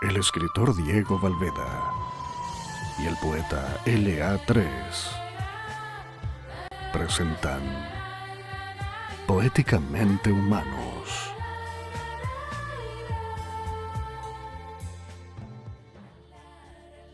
[0.00, 1.92] el escritor Diego Valveda
[3.00, 4.68] y el poeta LA3
[6.92, 7.60] presentan
[9.26, 11.32] Poéticamente Humanos.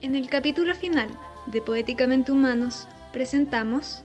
[0.03, 1.09] En el capítulo final
[1.47, 4.05] de Poéticamente Humanos presentamos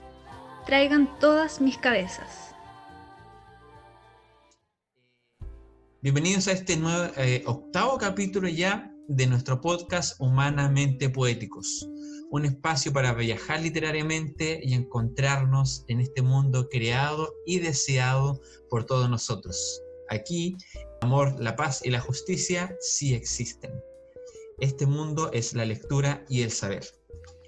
[0.65, 2.48] Traigan todas mis cabezas
[6.01, 11.89] Bienvenidos a este nuevo, eh, octavo capítulo ya de nuestro podcast Humanamente Poéticos,
[12.31, 18.39] un espacio para viajar literariamente y encontrarnos en este mundo creado y deseado
[18.69, 19.81] por todos nosotros.
[20.07, 23.73] Aquí, el amor, la paz y la justicia sí existen.
[24.59, 26.85] Este mundo es la lectura y el saber.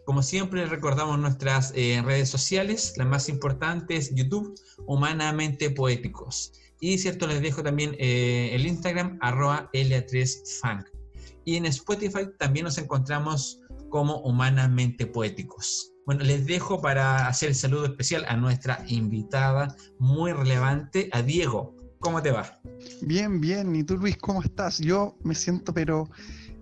[0.03, 6.51] Como siempre, recordamos nuestras eh, redes sociales, la más importante es YouTube, Humanamente Poéticos.
[6.81, 10.87] Y cierto, les dejo también eh, el Instagram, arroba LA3Funk.
[11.45, 15.93] Y en Spotify también nos encontramos como Humanamente Poéticos.
[16.07, 21.75] Bueno, les dejo para hacer el saludo especial a nuestra invitada muy relevante, a Diego.
[21.99, 22.59] ¿Cómo te va?
[23.03, 23.75] Bien, bien.
[23.75, 24.79] ¿Y tú, Luis, cómo estás?
[24.79, 26.09] Yo me siento, pero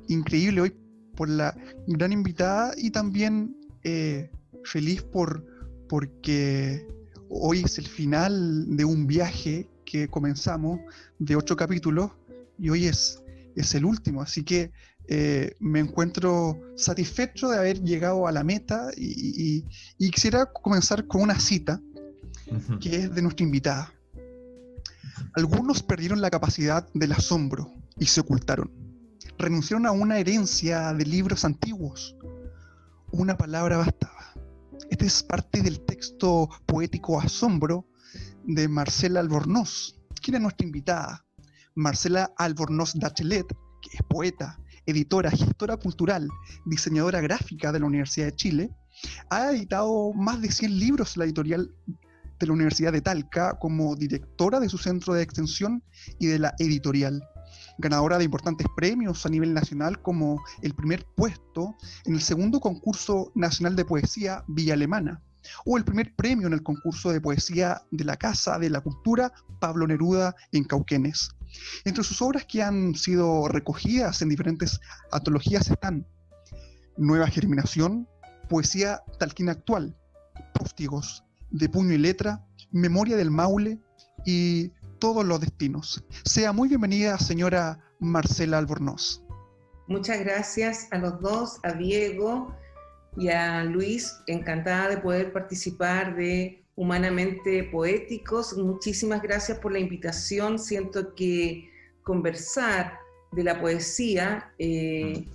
[0.10, 0.76] increíble hoy
[1.16, 1.56] por la
[1.88, 3.56] gran invitada y también
[3.86, 4.30] eh,
[4.66, 5.46] feliz por
[5.88, 6.86] porque
[7.30, 10.80] hoy es el final de un viaje que comenzamos
[11.18, 12.12] de ocho capítulos
[12.60, 13.24] y hoy es,
[13.56, 14.72] es el último, así que
[15.08, 19.64] eh, me encuentro satisfecho de haber llegado a la meta y,
[19.98, 21.82] quisiera comenzar con una cita
[22.80, 23.94] que es de nuestra invitada.
[25.34, 28.72] Algunos perdieron la capacidad del asombro y se ocultaron.
[29.40, 32.16] Renunciaron a una herencia de libros antiguos.
[33.12, 34.34] Una palabra bastaba.
[34.92, 37.89] Este es parte del texto poético Asombro
[38.50, 39.96] de Marcela Albornoz.
[40.24, 41.24] ¿Quién es nuestra invitada?
[41.76, 46.28] Marcela Albornoz Dachelet, que es poeta, editora, gestora cultural,
[46.66, 48.70] diseñadora gráfica de la Universidad de Chile,
[49.30, 51.72] ha editado más de 100 libros en la editorial
[52.40, 55.84] de la Universidad de Talca como directora de su centro de extensión
[56.18, 57.22] y de la editorial.
[57.78, 63.32] Ganadora de importantes premios a nivel nacional como el primer puesto en el segundo concurso
[63.36, 65.22] nacional de poesía Villa Alemana
[65.66, 69.32] o el primer premio en el concurso de poesía de la Casa de la Cultura
[69.60, 71.32] Pablo Neruda en Cauquenes.
[71.86, 74.80] Entre sus obras que han sido recogidas en diferentes
[75.12, 76.08] antologías están
[76.98, 78.08] Nueva Germinación,
[78.50, 79.96] Poesía Talquina Actual,
[80.54, 83.80] Próstigos, De Puño y Letra, Memoria del Maule
[84.26, 86.04] y Todos los Destinos.
[86.26, 89.24] Sea muy bienvenida, señora Marcela Albornoz.
[89.88, 92.54] Muchas gracias a los dos, a Diego
[93.20, 98.58] y a Luis, encantada de poder participar de Humanamente Poéticos.
[98.58, 100.58] Muchísimas gracias por la invitación.
[100.58, 101.70] Siento que
[102.02, 102.98] conversar
[103.34, 105.26] de la poesía eh,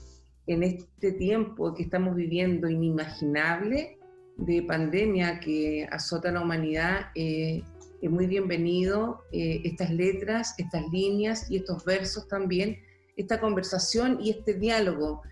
[0.46, 3.98] en este tiempo que estamos viviendo inimaginable
[4.38, 7.62] de pandemia que azota a la humanidad, eh,
[8.00, 12.78] es muy bienvenido eh, estas letras, estas líneas y estos versos también,
[13.16, 15.22] esta conversación y este diálogo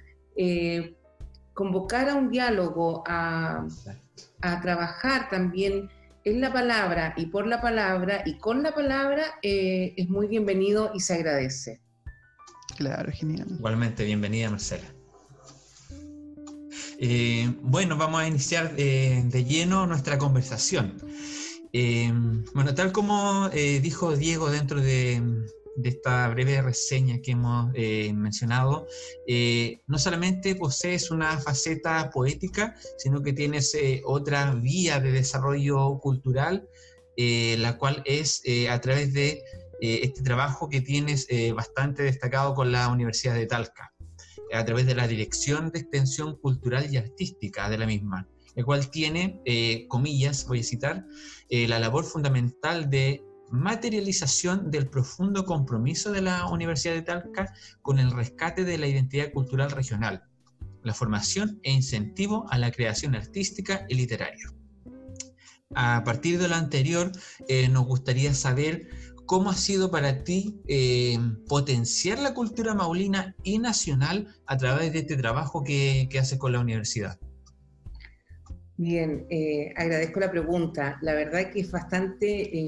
[1.54, 3.66] convocar a un diálogo, a,
[4.60, 5.88] trabajar también
[6.24, 10.90] en la palabra y por la palabra y con la palabra eh, es muy bienvenido
[10.94, 11.80] y se agradece.
[12.76, 13.46] Claro, genial.
[13.50, 14.88] Igualmente, bienvenida Marcela.
[16.98, 20.94] Eh, bueno, vamos a iniciar eh, de lleno nuestra conversación.
[22.54, 25.22] bueno, tal como dijo Diego dentro de,
[25.76, 28.86] de esta breve reseña que hemos eh, mencionado,
[29.26, 35.98] eh, no solamente posees una faceta poética, sino que tienes eh, otra vía de desarrollo
[36.00, 36.68] cultural,
[37.16, 39.42] la cual es a través de
[39.80, 43.92] este trabajo que tienes bastante destacado con la Universidad de Talca,
[44.52, 48.90] a través de la Dirección de Extensión Cultural y Artística de la misma, el cual
[48.90, 49.42] tiene,
[49.88, 51.04] comillas, voy a citar,
[51.50, 57.52] la labor fundamental de materialización del profundo compromiso de la Universidad de Talca
[57.82, 60.24] con el rescate de la identidad cultural regional,
[60.82, 64.46] la formación e incentivo a la creación artística y literaria.
[65.74, 67.12] A partir de lo anterior,
[67.48, 68.88] eh, nos gustaría saber
[69.26, 75.00] cómo ha sido para ti eh, potenciar la cultura maulina y nacional a través de
[75.00, 77.18] este trabajo que, que haces con la universidad.
[78.76, 80.98] Bien, eh, agradezco la pregunta.
[81.02, 82.58] La verdad que es bastante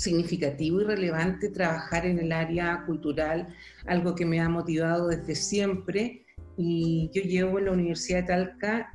[0.00, 3.48] significativo y relevante trabajar en el área cultural,
[3.86, 6.24] algo que me ha motivado desde siempre.
[6.56, 8.92] Y yo llevo en la Universidad de Talca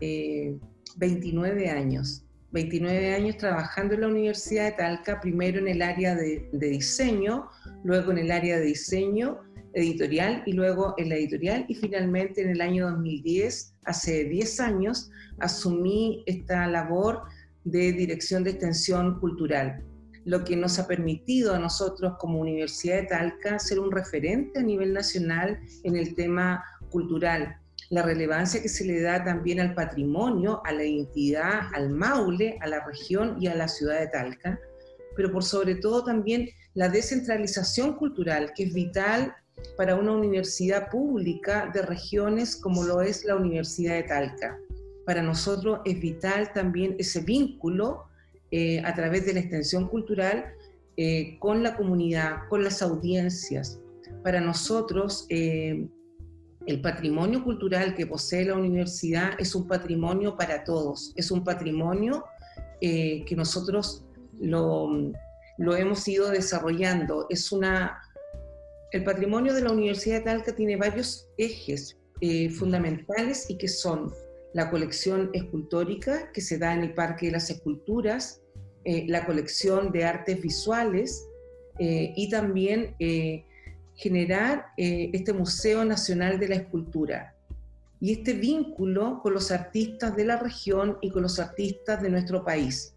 [0.97, 2.25] 29 eh, años.
[2.51, 7.49] 29 años trabajando en la Universidad de Talca, primero en el área de, diseño,
[7.83, 9.41] luego en el área de diseño
[9.73, 15.11] editorial y luego en la editorial y finalmente en el año 2010, hace 10 años,
[15.39, 17.23] asumí esta labor
[17.65, 19.83] de dirección de extensión cultural,
[20.25, 24.63] lo que nos ha permitido a nosotros como Universidad de Talca ser un referente a
[24.63, 27.57] nivel nacional en el tema cultural,
[27.89, 32.67] la relevancia que se le da también al patrimonio, a la identidad, al Maule, a
[32.67, 34.59] la región y a la ciudad de Talca,
[35.15, 39.33] pero por sobre todo también la descentralización cultural, que es vital
[39.77, 44.59] para una universidad pública de regiones como lo es la Universidad de Talca.
[45.05, 48.05] Para nosotros es vital también ese vínculo
[48.57, 50.45] eh, a través de la extensión cultural
[50.95, 53.81] eh, con la comunidad, con las audiencias.
[54.23, 55.87] Para nosotros, eh,
[56.65, 62.23] el patrimonio cultural que posee la universidad es un patrimonio para todos, es un patrimonio
[62.81, 64.05] que nosotros
[64.39, 65.11] lo,
[65.57, 67.25] lo hemos ido desarrollando.
[67.29, 68.01] Es una,
[68.91, 74.13] el patrimonio de la Universidad de Talca tiene varios ejes eh, fundamentales y que son
[74.53, 78.41] la colección escultórica que se da en el Parque de las Esculturas,
[78.85, 81.25] eh, la colección de artes visuales
[81.79, 82.95] eh, y también
[83.95, 87.35] generar este Museo Nacional de la Escultura.
[87.99, 92.43] Y este vínculo con los artistas de la región y con los artistas de nuestro
[92.43, 92.95] país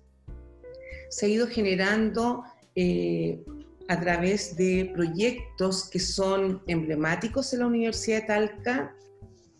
[1.08, 2.44] se ha ido generando
[2.74, 3.42] eh,
[3.88, 8.94] a través de proyectos que son emblemáticos en la Universidad de Talca,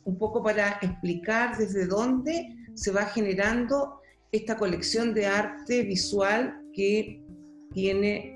[0.04, 3.97] un poco para explicar desde dónde se va generando
[4.32, 7.22] esta colección de arte visual que
[7.72, 8.32] tiene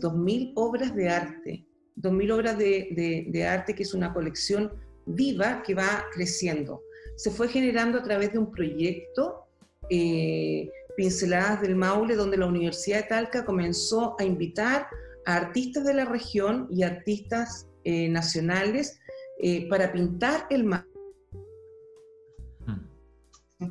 [0.00, 4.72] 2.000 eh, obras de arte, 2.000 obras de, arte que es una colección
[5.06, 6.82] viva que va creciendo.
[7.16, 9.46] Se fue generando a través de un proyecto
[9.90, 14.86] eh, Pinceladas del Maule, donde la Universidad de Talca comenzó a invitar
[15.24, 18.98] a artistas de la región y artistas eh, nacionales
[19.40, 20.91] eh, para pintar el Maule.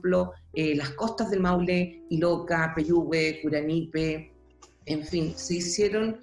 [0.01, 4.33] Ejemplo, eh, las costas del Maule, Iloca, Peyúgue, Curanipe,
[4.85, 6.19] en fin, se hicieron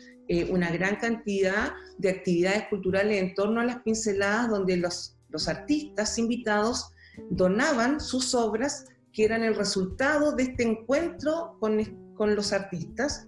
[0.50, 6.18] una gran cantidad de actividades culturales en torno a las pinceladas donde los, los artistas
[6.18, 6.92] invitados
[7.30, 13.26] donaban sus obras que eran el resultado de este encuentro con, con los artistas.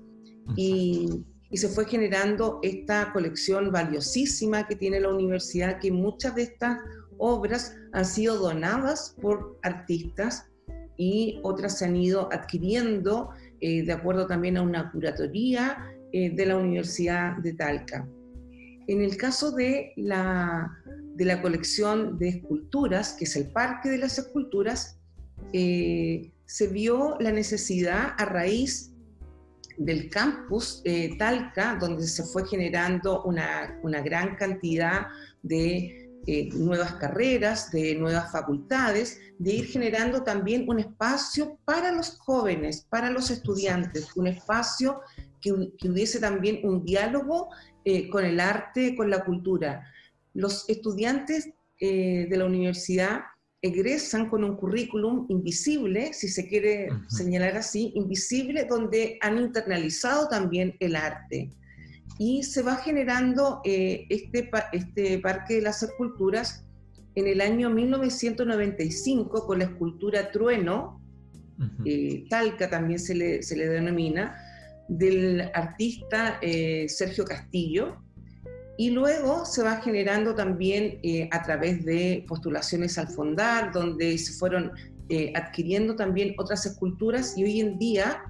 [0.57, 6.43] Y, y, se fue generando esta colección valiosísima que tiene la universidad, que muchas de
[6.43, 6.79] estas
[7.21, 10.47] obras han sido donadas por artistas
[10.97, 13.31] y otras se han ido adquiriendo
[13.61, 18.09] eh, de acuerdo también a una curatoría eh, de la Universidad de Talca.
[18.89, 20.77] En el caso de la,
[21.15, 24.99] de la colección de esculturas, que es el Parque de las Esculturas,
[25.53, 28.93] eh, se vio la necesidad a raíz
[29.79, 35.07] del campus eh, Talca, donde se fue generando una, gran cantidad
[35.43, 36.00] de
[36.33, 42.87] eh, nuevas carreras, de nuevas facultades, de ir generando también un espacio para los jóvenes,
[42.89, 45.01] para los estudiantes, un espacio
[45.41, 47.49] que, hubiese también un diálogo
[48.13, 49.85] con el arte, con la cultura.
[50.35, 51.49] Los estudiantes
[51.81, 53.23] de la universidad
[53.63, 60.77] egresan con un currículum invisible, si se quiere señalar así, invisible, donde han internalizado también
[60.81, 61.51] el arte.
[62.21, 66.67] Y se va generando eh, este, este Parque de las Esculturas
[67.15, 71.01] en el año 1995 con la escultura Trueno,
[71.87, 74.37] eh, Talca también se le, se le denomina,
[74.87, 77.97] del artista eh, Sergio Castillo,
[78.81, 84.33] y luego se va generando también eh, a través de postulaciones al fondar, donde se
[84.33, 84.73] fueron
[85.11, 88.23] eh, adquiriendo también otras esculturas y hoy en día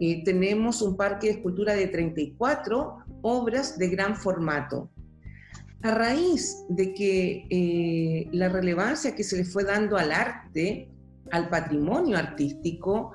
[0.00, 4.90] eh, tenemos un parque de escultura de 34 obras de gran formato.
[5.82, 10.88] A raíz de que la relevancia que se le fue dando al arte,
[11.30, 13.12] al patrimonio artístico,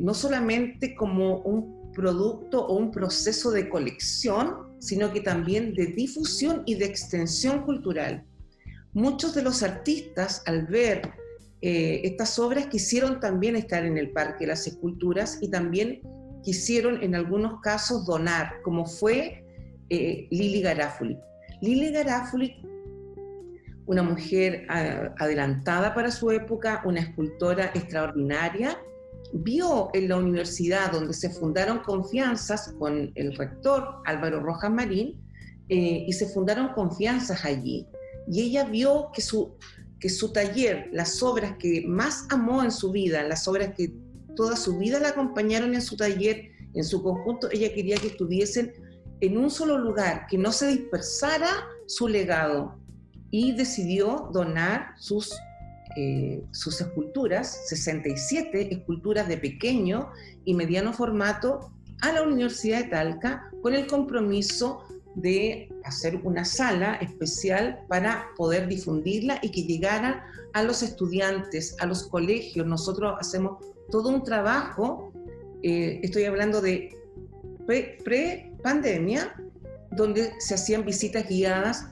[0.00, 6.62] no solamente como un producto o un proceso de colección, sino que también de difusión
[6.66, 8.24] y de extensión cultural.
[8.92, 11.02] Muchos de los artistas, al ver
[11.60, 16.00] eh, estas obras, quisieron también estar en el Parque las Esculturas y también
[16.42, 19.44] quisieron en algunos casos donar, como fue
[19.90, 21.18] eh, Lili Garafuli.
[21.60, 22.62] Lili Garafuli,
[23.86, 28.78] una mujer ah, adelantada para su época, una escultora extraordinaria,
[29.32, 35.20] vio en la universidad donde se fundaron confianzas con el rector Álvaro Rojas Marín
[35.68, 37.86] eh, y se fundaron confianzas allí.
[38.30, 39.56] Y ella vio que su,
[40.00, 43.92] que su taller, las obras que más amó en su vida, las obras que
[44.36, 48.72] toda su vida la acompañaron en su taller, en su conjunto, ella quería que estuviesen
[49.20, 51.48] en un solo lugar, que no se dispersara
[51.86, 52.78] su legado.
[53.30, 55.36] Y decidió donar sus,
[55.96, 60.10] eh, sus esculturas, 67 esculturas de pequeño
[60.44, 64.84] y mediano formato, a la Universidad de Talca con el compromiso
[65.20, 71.86] de hacer una sala especial para poder difundirla y que llegara a los estudiantes, a
[71.86, 72.66] los colegios.
[72.66, 75.12] Nosotros hacemos todo un trabajo,
[75.62, 76.94] eh, estoy hablando de
[77.66, 79.34] pre-pandemia,
[79.90, 81.86] donde se hacían visitas guiadas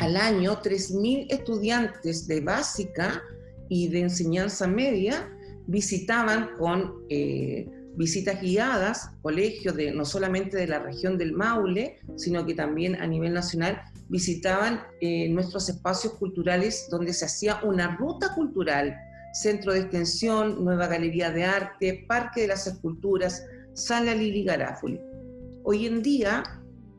[0.00, 3.22] al año, 3.000 estudiantes de básica
[3.68, 5.30] y de enseñanza media
[5.66, 12.46] visitaban con eh, visitas guiadas, colegios de, no solamente de la región del Maule, sino
[12.46, 18.34] que también a nivel nacional, visitaban eh, nuestros espacios culturales donde se hacía una ruta
[18.34, 18.96] cultural,
[19.32, 25.00] centro de extensión, nueva galería de arte, parque de las esculturas, sala Lili Garafuli.
[25.64, 26.44] Hoy en día,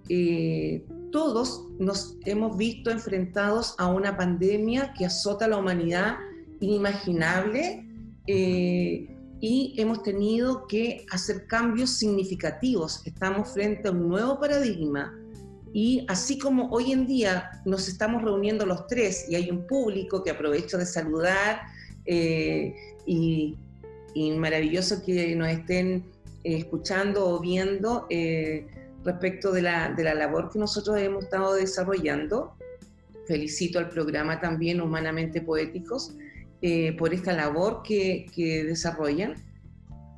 [0.10, 6.18] eh, todos nos hemos visto enfrentados a una pandemia que azota a la humanidad
[6.60, 7.86] inimaginable.
[8.28, 13.02] Eh, y hemos tenido que hacer cambios significativos.
[13.06, 15.18] Estamos frente a un nuevo paradigma
[15.72, 20.24] y así como hoy en día nos estamos reuniendo los tres y hay un público
[20.24, 21.62] que aprovecho de saludar
[22.06, 22.74] eh,
[23.06, 23.58] y,
[24.38, 26.04] maravilloso que nos estén
[26.44, 28.68] eh, escuchando o viendo eh,
[29.06, 32.54] respecto de la, de la labor que nosotros hemos estado desarrollando.
[33.28, 36.16] Felicito al programa también Humanamente Poéticos
[36.62, 38.26] eh, por esta labor que,
[38.68, 39.36] desarrollan.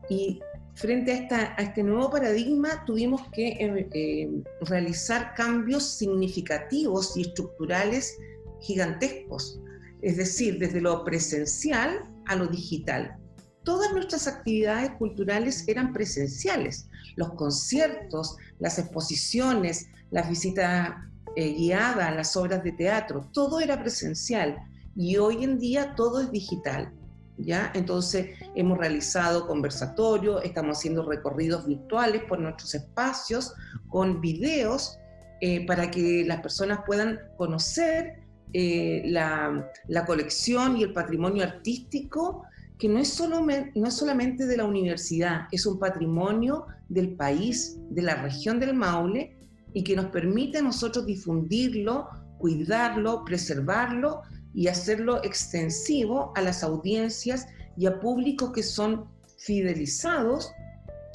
[0.10, 0.42] Y
[0.74, 4.30] frente a, esta, a, este nuevo paradigma tuvimos que eh, eh,
[4.62, 8.18] realizar cambios significativos y estructurales
[8.60, 9.60] gigantescos,
[10.02, 13.18] es decir, desde lo presencial a lo digital.
[13.64, 20.96] Todas nuestras actividades culturales eran presenciales, los conciertos, las exposiciones, las visitas
[21.36, 24.58] guiadas, las obras de teatro, todo era presencial
[24.96, 26.94] y hoy en día todo es digital.
[27.38, 27.72] ¿Ya?
[27.74, 33.56] Entonces hemos realizado conversatorios, estamos haciendo recorridos virtuales por nuestros espacios
[33.90, 35.00] con videos
[35.40, 38.22] eh, para que las personas puedan conocer
[38.54, 42.44] eh, la, la, colección y el patrimonio artístico
[42.78, 47.80] que no es, solo, no es solamente de la universidad, es un patrimonio del país,
[47.90, 49.38] de la región del Maule
[49.74, 57.48] y que nos permite a nosotros difundirlo, cuidarlo, preservarlo y hacerlo extensivo a las audiencias
[57.77, 59.05] y a públicos que son
[59.38, 60.51] fidelizados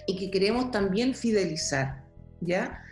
[0.06, 2.04] y que queremos también fidelizar,
[2.40, 2.82] ¿ya?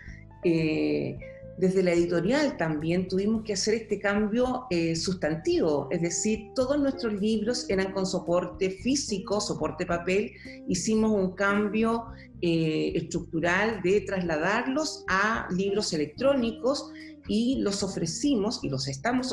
[0.44, 1.18] Eh,
[1.56, 7.14] desde la editorial también tuvimos que hacer este cambio eh, sustantivo, es decir, todos nuestros
[7.14, 10.32] libros eran con soporte físico, soporte papel,
[10.68, 12.06] hicimos un cambio
[12.42, 16.90] eh, estructural de trasladarlos a libros electrónicos
[17.28, 19.32] y los ofrecimos y los estamos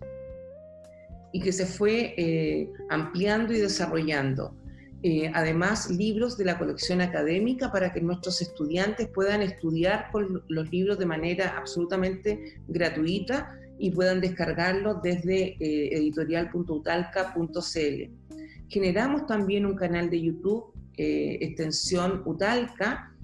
[1.32, 4.54] y que se fue eh, ampliando y desarrollando.
[5.02, 10.10] Eh, además, libros de la colección académica para que nuestros estudiantes puedan estudiar
[10.48, 18.10] los libros de manera absolutamente gratuita y puedan descargarlos desde eh, editorial.utalca.cl.
[18.68, 23.14] Generamos también un canal de YouTube, eh, extensión Utalca,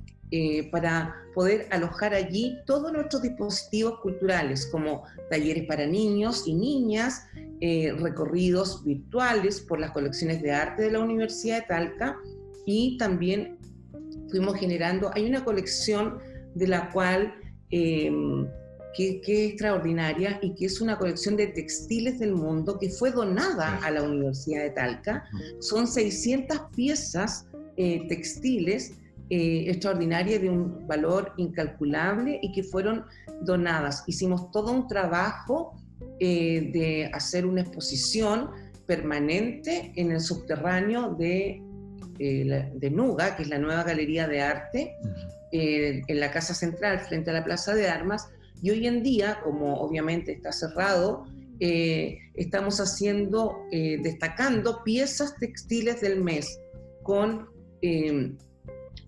[0.70, 7.26] para poder alojar allí todos nuestros dispositivos culturales, como talleres para niños y niñas,
[7.60, 12.16] eh, recorridos virtuales por las colecciones de arte de la Universidad de Talca
[12.66, 13.58] y también
[14.30, 16.18] fuimos generando, hay una colección
[16.54, 17.34] de la cual,
[17.70, 18.46] em,
[18.96, 23.78] que, es extraordinaria y que es una colección de textiles del mundo que fue donada
[23.78, 25.24] a la Universidad de Talca.
[25.58, 28.92] Son 600 piezas eh, textiles
[29.30, 33.04] eh, extraordinarias de un valor incalculable y que fueron
[33.42, 34.04] donadas.
[34.06, 35.76] Hicimos todo un trabajo
[36.20, 38.50] eh, de hacer una exposición
[38.86, 41.60] permanente en el subterráneo de,
[42.18, 44.94] eh, de Nuga, que es la nueva galería de arte,
[45.50, 48.28] eh, en la Casa Central, frente a la Plaza de Armas.
[48.62, 51.26] Y hoy en día, como obviamente está cerrado,
[51.60, 56.60] estamos haciendo, destacando piezas textiles del mes
[57.02, 57.48] con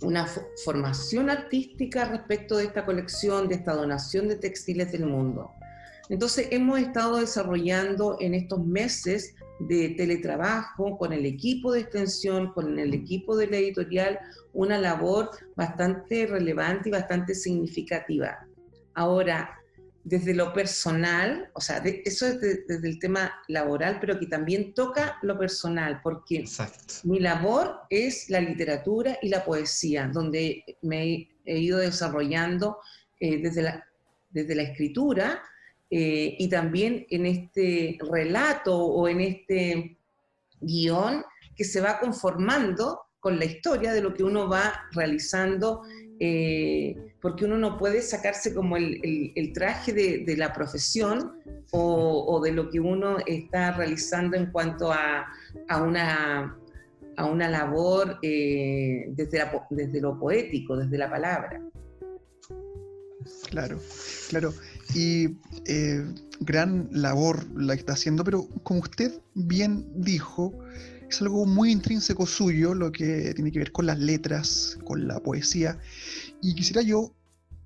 [0.03, 0.26] una
[0.65, 5.53] formación artística respecto de esta colección, de esta donación de textiles del mundo.
[6.09, 12.79] Entonces hemos estado desarrollando en estos meses de teletrabajo, con el equipo de extensión, con
[12.79, 14.19] el equipo de la editorial,
[14.53, 18.47] una labor bastante relevante y bastante significativa.
[18.95, 19.59] Ahora,
[20.07, 25.19] desde lo personal, o sea, eso es desde el tema laboral, pero que también toca
[25.23, 26.45] lo personal, porque
[27.03, 32.79] mi labor es la literatura y la poesía, donde me he, ido desarrollando
[33.19, 33.85] eh, desde, la,
[34.31, 35.43] desde la escritura
[35.91, 39.99] eh, y también en este relato o en este
[40.61, 41.25] guion
[41.57, 45.83] que se va conformando con la historia de lo que uno va realizando
[46.21, 51.33] eh, porque uno no puede sacarse como el, traje de, la profesión
[51.73, 55.26] o, de lo que uno está realizando en cuanto a,
[55.83, 56.56] una,
[57.49, 61.61] labor eh, desde, desde lo poético, desde la palabra.
[63.50, 63.80] Claro,
[64.28, 64.54] claro.
[64.95, 66.06] Y eh,
[66.38, 70.52] gran labor la que está haciendo, pero como usted bien dijo,
[71.09, 75.21] es algo muy intrínseco suyo, lo que tiene que ver con las letras, con la
[75.21, 75.79] poesía.
[76.43, 77.13] Y quisiera yo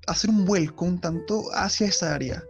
[0.06, 2.44] hacer un vuelco un tanto hacia esa área.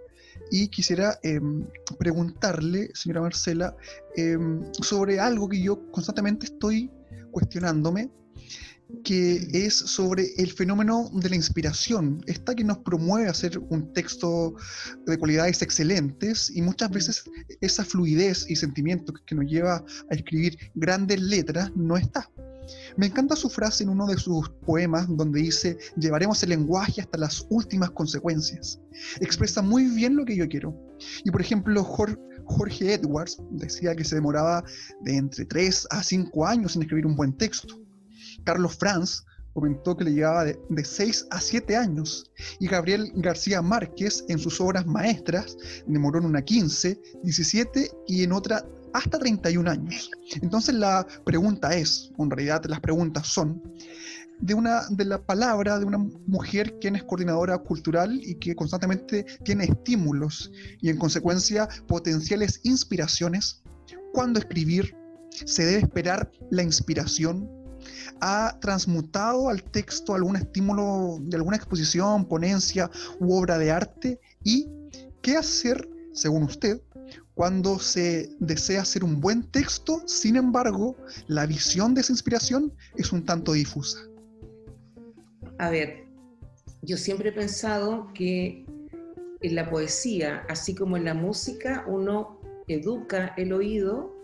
[0.50, 1.66] Y quisiera em,
[1.98, 3.76] preguntarle, señora Marcela,
[4.16, 6.90] em, sobre algo que yo constantemente estoy
[7.30, 8.10] cuestionándome,
[9.04, 13.92] que es sobre el fenómeno de la inspiración, esta que nos promueve a hacer un
[13.92, 14.54] texto
[15.06, 17.24] de cualidades excelentes y muchas veces
[17.60, 22.30] esa fluidez y sentimiento que nos lleva a escribir grandes letras no está.
[22.96, 27.18] Me encanta su frase en uno de sus poemas donde dice, llevaremos el lenguaje hasta
[27.18, 28.80] las últimas consecuencias.
[29.20, 30.76] Expresa muy bien lo que yo quiero.
[31.24, 34.64] Y por ejemplo, Jorge Edwards decía que se demoraba
[35.02, 37.80] de entre 3 a 5 años en escribir un buen texto.
[38.44, 44.24] Carlos Franz comentó que le llevaba de, 6 a 7 años y Gabriel García Márquez
[44.28, 45.56] en sus obras maestras
[45.86, 50.10] demoró en una 15, 17 y en otra hasta 31 años.
[50.40, 53.62] Entonces la pregunta es, en realidad las preguntas son,
[54.40, 59.26] de, una, de la palabra de una mujer quien es coordinadora cultural y que constantemente
[59.44, 63.62] tiene estímulos y en consecuencia potenciales inspiraciones,
[64.12, 64.96] ¿cuándo escribir?
[65.30, 67.59] ¿Se debe esperar la inspiración?
[68.20, 74.68] Ha transmutado al texto algún estímulo de alguna exposición, ponencia u obra de arte y
[75.22, 76.80] qué hacer, según usted,
[77.34, 83.12] cuando se desea hacer un buen texto, sin embargo, la visión de esa inspiración es
[83.12, 83.98] un tanto difusa.
[85.58, 86.04] A ver,
[86.82, 88.64] yo siempre he pensado que
[89.40, 94.14] en la poesía, así como en la música, uno educa el oído,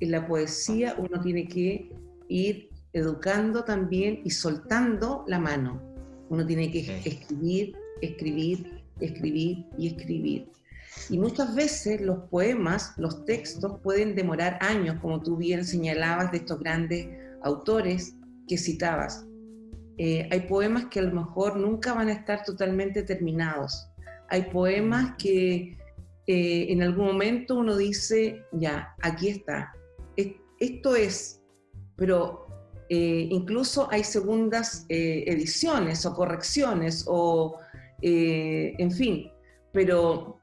[0.00, 1.90] en la poesía uno tiene que
[2.28, 5.80] ir educando también y soltando la mano.
[6.28, 10.50] Uno tiene que escribir, escribir, escribir y escribir.
[11.10, 16.38] Y muchas veces los poemas, los textos pueden demorar años, como tú bien señalabas de
[16.38, 17.08] estos grandes
[17.42, 18.14] autores
[18.46, 19.26] que citabas.
[19.96, 23.88] Eh, hay poemas que a lo mejor nunca van a estar totalmente terminados.
[24.28, 25.76] Hay poemas que
[26.26, 29.72] eh, en algún momento uno dice, ya, aquí está,
[30.60, 31.40] esto es,
[31.96, 32.47] pero
[32.88, 37.58] eh, incluso hay segundas ediciones o correcciones o,
[38.00, 39.30] en fin,
[39.72, 40.38] pero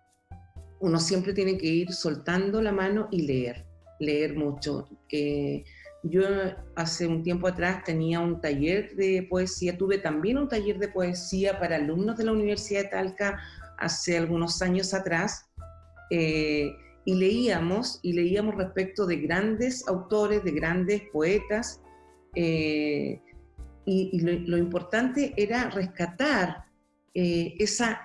[0.79, 3.65] uno siempre tiene que ir soltando la mano y leer,
[3.99, 4.88] leer mucho.
[5.10, 5.63] Eh,
[6.03, 6.21] yo
[6.75, 11.60] hace un tiempo atrás tenía un taller de poesía, tuve también un taller de poesía
[11.60, 13.39] para alumnos de la Universidad de Talca
[13.79, 15.49] hace algunos años atrás,
[16.12, 16.71] eh,
[17.05, 21.81] y leíamos, y leíamos respecto de grandes autores, de grandes poetas,
[22.36, 23.21] eh,
[23.86, 26.65] y, lo, importante era rescatar
[27.13, 28.02] esa,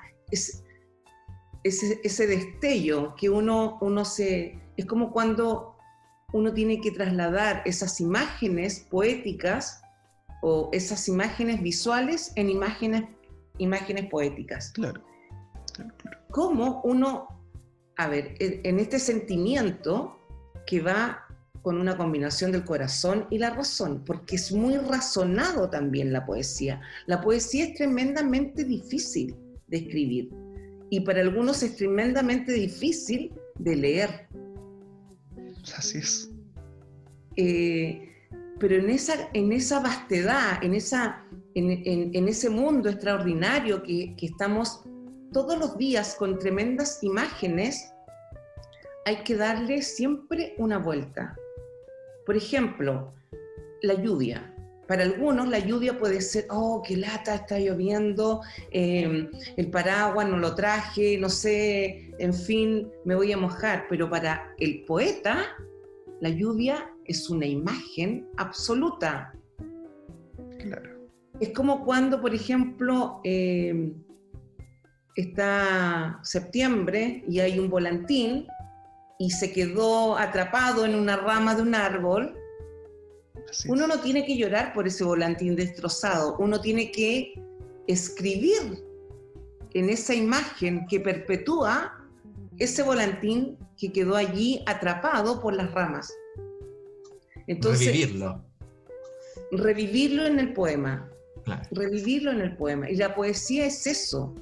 [1.62, 4.59] ese, destello que uno, uno se...
[4.77, 5.77] Es como cuando
[6.33, 9.83] uno tiene que trasladar esas imágenes poéticas
[10.43, 13.05] o esas imágenes visuales en imágenes,
[13.59, 14.73] imágenes poéticas.
[14.73, 15.03] Claro.
[16.31, 17.29] ¿Cómo uno,
[17.97, 20.19] a ver, en este sentimiento
[20.66, 21.27] que va
[21.62, 26.81] con una combinación del corazón y la razón, porque es muy razonado también la poesía.
[27.07, 29.37] La poesía es tremendamente difícil
[29.68, 30.31] de escribir
[30.90, 34.29] y para algunos es tremendamente difícil de leer.
[35.77, 36.31] Así es.
[37.37, 38.11] Eh,
[38.59, 44.83] pero en esa, en esa vastedad, en, esa, en, ese mundo extraordinario que, que estamos
[45.33, 47.92] todos los días con tremendas imágenes,
[49.07, 51.37] hay que darle siempre una vuelta.
[52.31, 53.12] Por ejemplo,
[53.83, 54.55] la lluvia.
[54.87, 58.40] Para algunos la lluvia puede ser, oh, qué lata, está lloviendo,
[58.71, 63.87] em, el paraguas no lo traje, no sé, en fin, me voy a mojar.
[63.90, 65.57] Pero para el poeta,
[66.21, 69.33] La lluvia es una imagen absoluta.
[70.61, 71.01] Claro.
[71.40, 73.93] Es como cuando, por ejemplo, eh,
[75.16, 78.47] está septiembre y hay un volantín
[79.20, 82.35] y se quedó atrapado en una rama de un árbol.
[83.50, 87.35] Así Uno no tiene que llorar por ese volantín destrozado, uno tiene que
[87.87, 88.83] escribir
[89.74, 92.02] en esa imagen que perpetúa
[92.59, 96.11] ese volantín que quedó allí atrapado por las ramas.
[97.46, 98.42] Entonces, Revivirlo.
[99.52, 101.11] revivirlo en el poema,
[101.44, 101.62] Claro.
[101.72, 102.88] revivirlo en el poema.
[102.88, 104.35] Y la poesía es eso.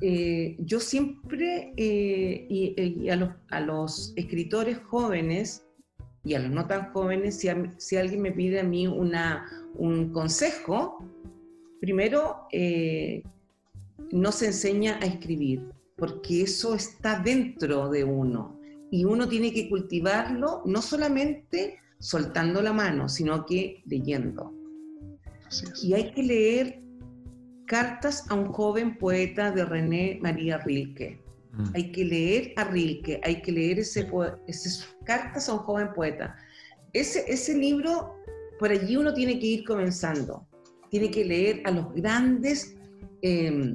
[0.00, 5.64] Eh, yo siempre, eh, y, y a, los, a los escritores jóvenes
[6.24, 9.46] y a los no tan jóvenes, si, a- si alguien me pide a mí una,
[9.74, 10.98] un consejo,
[11.80, 13.22] primero, eh,
[14.10, 15.62] no se enseña a escribir,
[15.96, 18.58] porque eso está dentro de uno.
[18.90, 24.52] Y uno tiene que cultivarlo no solamente soltando la mano, sino que leyendo.
[25.82, 26.81] Y hay que leer
[27.72, 31.18] Cartas a un joven poeta de René María Rilke.
[31.52, 31.64] Mm.
[31.74, 34.06] Hay que leer a Rilke, hay que leer ese,
[34.46, 36.36] ese Cartas a un joven poeta.
[36.92, 38.14] Ese, ese libro,
[38.58, 40.46] por allí uno tiene que ir comenzando.
[40.90, 42.76] Tiene que leer a los grandes
[43.22, 43.74] eh,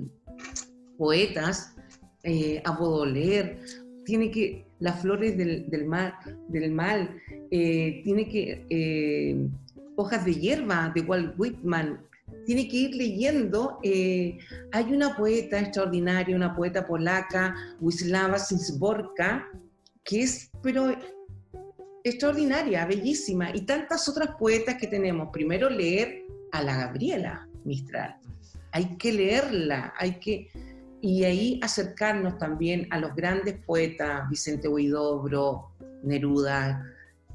[0.96, 1.74] poetas,
[2.22, 3.60] eh, a Baudelaire,
[4.06, 6.14] tiene que, Las flores del, del mal,
[6.50, 9.50] del mal eh, tiene que, eh,
[9.96, 12.07] Hojas de hierba de Walt Whitman,
[12.48, 13.78] tiene que ir leyendo.
[13.84, 14.38] eh,
[14.72, 19.50] hay una poeta extraordinaria, una poeta polaca, Wisława Szymborska,
[20.06, 20.96] que es, pero
[22.06, 25.28] extraordinaria, bellísima, y tantas otras poetas que tenemos.
[25.34, 28.16] Primero leer a la Gabriela Mistral.
[28.72, 30.48] Hay que leerla, hay que...
[31.02, 36.82] Y ahí acercarnos también a los grandes poetas, Vicente Huidobro, Neruda,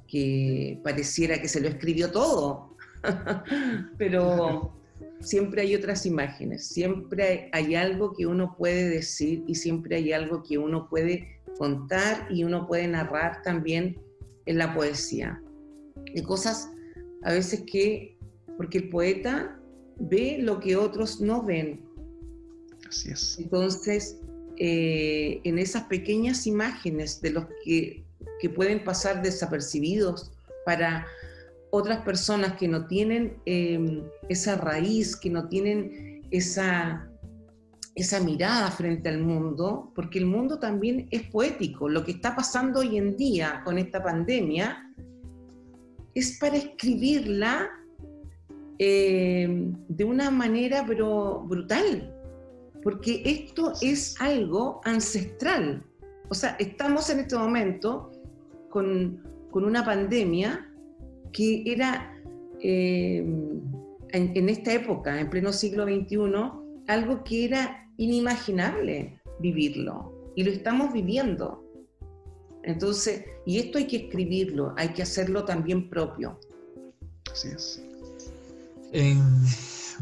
[0.09, 2.77] que pareciera que se lo escribió todo,
[3.99, 4.82] pero
[5.23, 10.13] siempre hay otras imágenes, siempre hay, hay algo que uno puede decir y siempre hay
[10.13, 13.99] algo que uno puede contar y uno puede narrar también
[14.47, 15.41] en la poesía.
[16.15, 16.71] De cosas
[17.23, 18.17] a veces que,
[18.57, 19.59] porque el poeta
[19.99, 21.81] ve lo que otros no ven,
[22.89, 23.39] Así es.
[23.39, 24.19] entonces,
[24.59, 28.05] eh, en esas pequeñas imágenes de los que,
[28.41, 30.33] que pueden pasar desapercibidos
[30.65, 31.07] para
[31.75, 37.09] otras personas que no tienen eh, esa raíz, que no tienen esa,
[37.95, 41.89] esa mirada frente al mundo, porque el mundo también es poético.
[41.89, 44.87] Lo que está pasando hoy en día con esta pandemia
[46.15, 47.71] es para escribirla
[48.79, 52.15] eh, de una manera pero brutal,
[52.83, 55.83] porque esto es algo ancestral.
[56.29, 58.13] O sea, estamos en este momento
[58.69, 60.69] con, con una pandemia
[61.33, 62.15] que era
[62.61, 66.17] eh, en, en esta época, en pleno siglo XXI,
[66.89, 71.65] algo que era inimaginable vivirlo y lo estamos viviendo.
[72.63, 76.39] Entonces, y esto hay que escribirlo, hay que hacerlo también propio.
[77.31, 77.83] Así es.
[78.93, 79.17] Eh,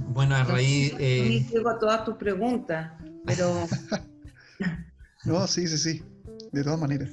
[0.08, 0.94] bueno, a raíz...
[0.98, 2.92] eh, a todas tus preguntas,
[3.24, 3.66] pero
[5.24, 6.02] No, sí, sí, sí.
[6.52, 7.10] De todas maneras.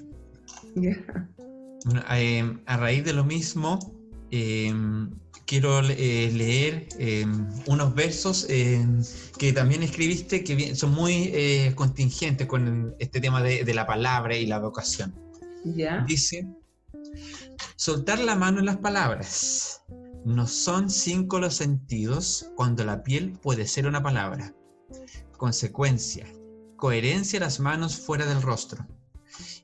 [0.75, 3.79] Bueno, eh, a raíz de lo mismo,
[4.31, 4.73] eh,
[5.45, 7.25] quiero eh, leer eh,
[7.65, 8.85] unos versos eh,
[9.37, 14.35] que también escribiste que son muy eh, contingentes con este tema de, de la palabra
[14.35, 15.15] y la vocación.
[16.05, 16.47] Dice,
[17.75, 19.81] soltar la mano en las palabras.
[20.25, 24.53] No son cinco los sentidos cuando la piel puede ser una palabra.
[25.37, 26.27] Consecuencia,
[26.75, 28.85] coherencia las manos fuera del rostro.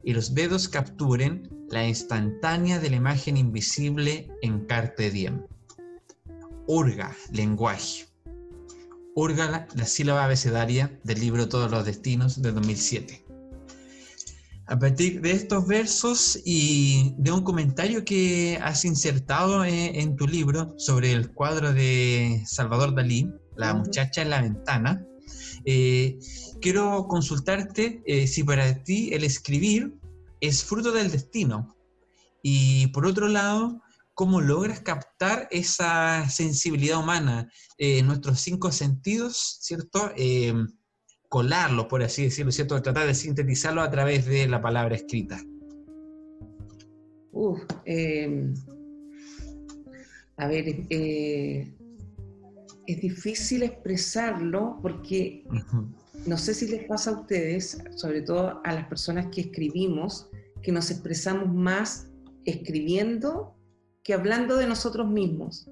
[0.03, 5.41] Y los dedos capturen la instantánea de la imagen invisible en carpe diem.
[6.67, 8.05] Urga, lenguaje.
[9.15, 13.25] Urga la, la sílaba abecedaria del libro Todos los Destinos de 2007.
[14.67, 20.27] A partir de estos versos y de un comentario que has insertado en, en tu
[20.27, 25.05] libro sobre el cuadro de Salvador Dalí, La muchacha en la ventana,
[25.65, 26.17] eh,
[26.61, 29.93] quiero consultarte eh, si para ti el escribir
[30.43, 31.77] es fruto del destino
[32.41, 33.81] y por otro lado,
[34.13, 40.11] cómo logras captar esa sensibilidad humana, eh, nuestros cinco sentidos, ¿cierto?
[40.17, 40.53] Eh,
[41.29, 42.81] colarlo, por así decirlo, ¿cierto?
[42.81, 45.41] Tratar de sintetizarlo a través de la palabra escrita.
[47.31, 48.53] Uf, eh,
[50.35, 51.73] a ver, eh,
[52.85, 55.45] es difícil expresarlo porque
[56.25, 60.29] no sé si les pasa a ustedes, sobre todo a las personas que escribimos,
[60.63, 62.09] que nos expresamos más
[62.45, 63.55] escribiendo
[64.03, 65.69] que hablando de nosotros mismos.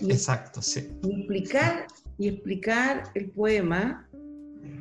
[0.00, 0.88] Y, Exacto, sí.
[1.02, 4.08] Y explicar, y explicar el poema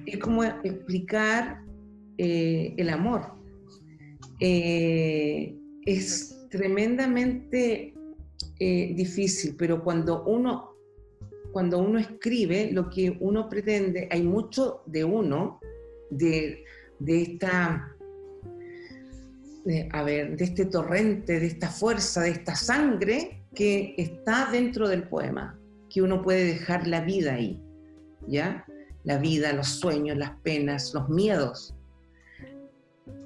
[0.05, 1.61] es como explicar
[2.17, 3.33] eh, el amor.
[4.39, 7.93] Eh, es tremendamente
[8.59, 10.71] eh, difícil, pero cuando uno,
[11.51, 15.59] cuando uno escribe, lo que uno pretende, hay mucho de uno,
[16.09, 16.63] de,
[16.99, 17.96] de esta,
[19.91, 25.03] a ver, de este torrente, de esta fuerza, de esta sangre que está dentro del
[25.03, 27.61] poema, que uno puede dejar la vida ahí,
[28.27, 28.65] ¿ya?
[29.03, 31.75] La vida, los sueños, las penas, los miedos.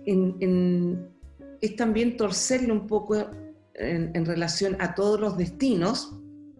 [0.05, 3.29] es también torcerle un poco
[3.75, 6.15] en, relación a todos los destinos,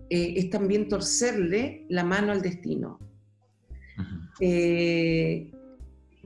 [0.10, 3.00] eh, es también torcerle la mano al destino.
[4.39, 5.52] Eh,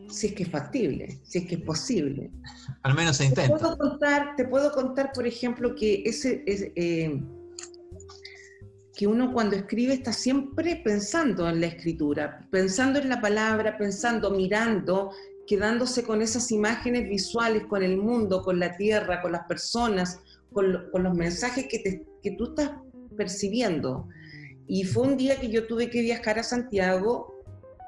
[0.09, 2.31] si es que es factible, si es que es posible.
[2.83, 3.53] Al menos se intenta.
[3.53, 7.21] Te puedo contar, te puedo contar por ejemplo, que, ese, eh,
[8.95, 14.31] que uno cuando escribe está siempre pensando en la escritura, pensando en la palabra, pensando,
[14.31, 15.11] mirando,
[15.47, 20.19] quedándose con esas imágenes visuales, con el mundo, con la tierra, con las personas,
[20.51, 22.71] con, los mensajes que, te, que tú estás
[23.17, 24.07] percibiendo.
[24.67, 27.34] Y fue un día que yo tuve que viajar a Santiago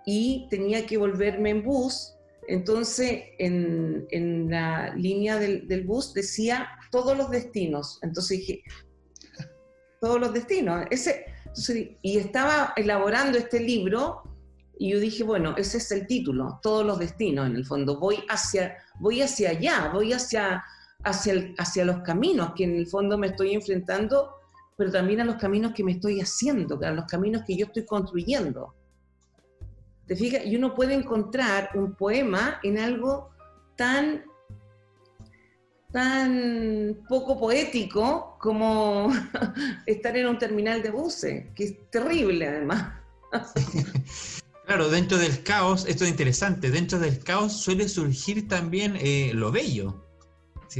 [0.09, 2.13] y tenía que volverme en bus.
[2.47, 7.99] Entonces, en, en la línea del, del, bus decía todos los destinos.
[8.01, 8.63] Entonces dije,
[9.99, 10.85] todos los destinos.
[10.91, 11.25] Ese,
[12.01, 14.23] y estaba elaborando este libro
[14.79, 17.99] y yo dije, bueno, ese es el título, todos los destinos en el fondo.
[17.99, 20.63] Voy hacia, voy hacia allá, voy hacia,
[21.03, 24.35] hacia, hacia los caminos que en el fondo me estoy enfrentando,
[24.77, 27.83] pero también a los caminos que me estoy haciendo, a los caminos que yo estoy
[27.85, 28.76] construyendo.
[30.07, 30.45] ¿Te fijas?
[30.45, 33.29] Y uno puede encontrar un poema en algo
[33.75, 34.23] tan
[35.91, 39.09] tan poco poético como
[39.85, 42.93] estar en un terminal de buses, que es terrible además.
[44.67, 49.49] Claro, dentro del caos, esto es interesante, dentro del caos suele surgir también eh, lo
[49.49, 50.05] bello.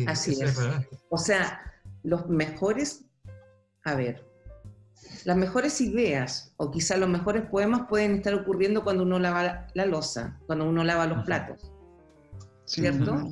[0.06, 0.60] Así es.
[1.08, 3.06] o sea, los mejores,
[3.86, 4.27] a ver,
[5.28, 9.86] las mejores ideas o quizá los mejores poemas pueden estar ocurriendo cuando uno lava la,
[9.86, 11.70] losa, cuando uno lava los platos.
[12.64, 13.28] ¿Cierto?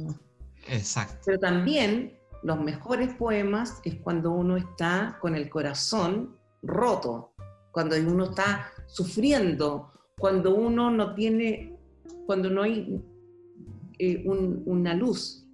[0.67, 1.21] Exacto.
[1.25, 7.31] Pero también los mejores poemas es cuando uno está con el corazón roto,
[7.71, 11.77] cuando uno está sufriendo, cuando uno no tiene,
[12.25, 13.01] cuando no hay
[13.99, 15.47] eh, una luz.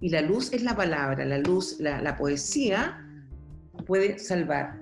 [0.00, 3.04] Y la luz es la palabra, la luz, la, poesía
[3.84, 4.79] puede salvar,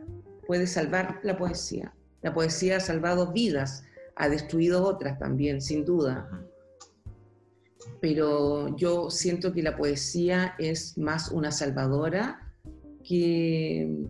[0.48, 1.94] puede salvar la poesía.
[2.22, 3.84] La poesía ha salvado vidas,
[4.16, 6.28] ha destruido otras también, sin duda
[8.00, 12.52] pero yo siento que la poesía es más una salvadora
[13.04, 14.06] que,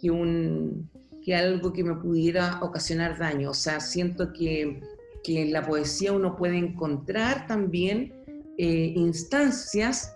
[0.00, 0.90] que, un,
[1.22, 3.50] que algo que me pudiera ocasionar daño.
[3.50, 4.80] O sea, siento que,
[5.22, 8.14] que en la poesía uno puede encontrar también
[8.56, 10.14] eh, instancias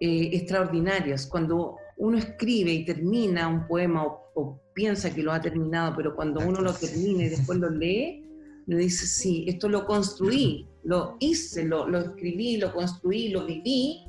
[0.00, 1.26] eh, extraordinarias.
[1.26, 6.40] Cuando uno escribe y termina un poema o, piensa que lo ha terminado, pero cuando
[6.46, 8.22] uno lo termina y después lo lee,
[8.66, 14.04] le dice, sí, esto lo construí, lo hice, lo, escribí, lo construí, lo viví,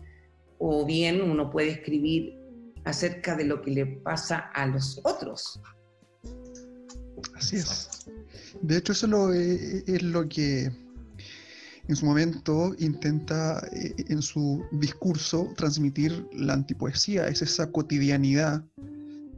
[0.58, 2.38] o bien uno puede escribir
[2.84, 5.62] acerca de lo que le pasa a los otros.
[7.34, 8.10] Así es.
[8.62, 10.71] De hecho, eso lo, eh, es lo que
[11.88, 18.63] en su momento intenta eh, en su discurso transmitir la antipoesía, es esa cotidianidad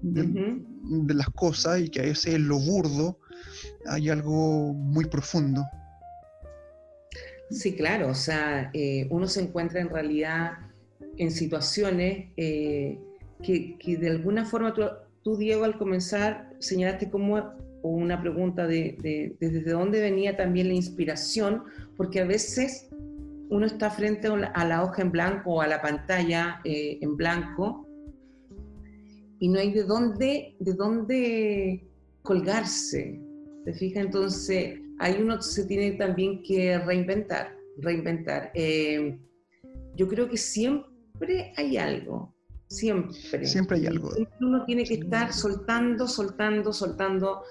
[0.02, 3.20] de, de las cosas y que a veces es lo burdo
[3.86, 5.64] hay algo muy profundo.
[7.50, 10.52] Sí, claro, o sea, eh, uno se encuentra en realidad
[11.18, 13.00] en situaciones eh,
[13.42, 14.74] que, de alguna forma
[15.24, 21.64] tú, Diego, al comenzar señalaste como una pregunta de, desde dónde venía también la inspiración,
[22.00, 22.88] porque a veces
[23.50, 27.86] uno está frente a la hoja en blanco o a la pantalla eh, en blanco
[29.38, 31.90] y no hay de dónde, de dónde
[32.22, 33.20] colgarse,
[33.66, 34.06] ¿Te fijas?
[34.06, 38.52] Entonces, ahí uno se tiene también que reinventar, reinventar.
[38.54, 39.20] Eh,
[39.98, 42.34] yo creo que siempre hay algo,
[42.68, 43.46] siempre.
[43.46, 44.12] Siempre hay algo.
[44.40, 47.42] uno tiene que estar soltando, soltando, soltando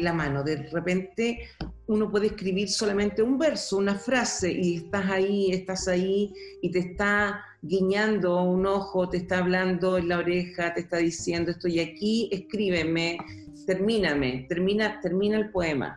[0.00, 0.42] la mano.
[0.42, 1.40] De repente
[1.86, 6.80] uno puede escribir solamente un verso, una frase, y estás ahí, estás ahí, y te
[6.80, 12.28] está guiñando un ojo, te está hablando en la oreja, te está diciendo estoy aquí,
[12.30, 13.18] escríbeme,
[13.66, 15.96] termíname, termina, termina el poema.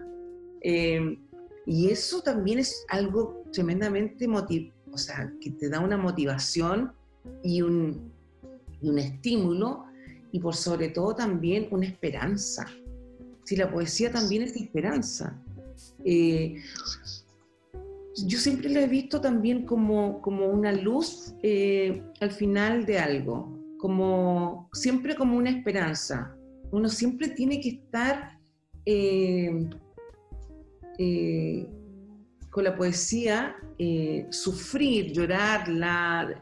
[0.62, 1.18] Eh,
[1.66, 6.94] y eso también es algo tremendamente o sea, que te da una motivación
[7.44, 8.12] y un,
[8.82, 9.86] y un estímulo
[10.32, 12.66] y por sobre todo también una esperanza.
[13.44, 15.42] Si la poesía también es esperanza.
[16.04, 16.62] Eh,
[18.26, 23.58] yo siempre la he visto también como, como una luz eh, al final de algo,
[23.78, 26.36] como siempre como una esperanza.
[26.72, 28.38] Uno siempre tiene que estar
[28.86, 29.68] eh,
[32.50, 33.56] con la poesía,
[34.30, 36.40] sufrir, llorarla,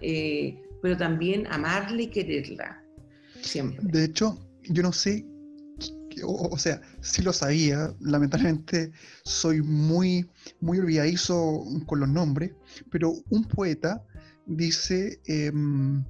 [0.82, 2.84] pero también amarla y quererla.
[3.42, 3.80] Siempre.
[3.84, 5.26] De hecho, yo no sé,
[6.26, 8.92] o, sea, sí lo sabía, lamentablemente
[9.24, 10.30] soy muy,
[10.60, 12.52] muy olvidadizo con los nombres,
[12.90, 14.04] pero un poeta
[14.46, 16.04] dice em,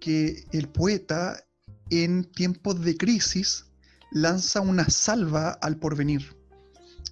[0.00, 1.44] que el poeta
[1.90, 3.66] en tiempos de crisis
[4.10, 6.36] lanza una salva al porvenir.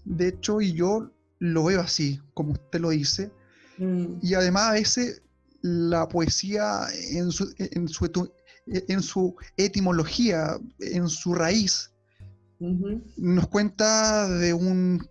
[0.05, 3.33] De hecho, y yo lo veo así, como usted lo dice,
[3.79, 4.19] mm.
[4.23, 5.23] y además a veces
[5.63, 8.05] la poesía en su, en su,
[8.67, 11.91] en su etimología, en su raíz,
[13.17, 15.09] nos cuenta de un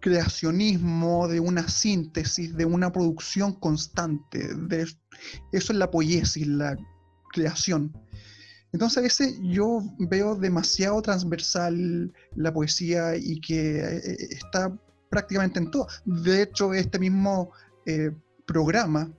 [0.00, 4.54] creacionismo, de una síntesis, de una producción constante.
[4.54, 4.82] De,
[5.52, 6.76] eso es la poiesis, la
[7.32, 7.92] creación.
[8.72, 14.76] Entonces a veces yo veo demasiado transversal la poesía y que eh, está
[15.08, 15.86] prácticamente en todo.
[16.04, 17.52] De hecho, este mismo
[17.86, 18.10] eh,
[18.44, 19.10] programa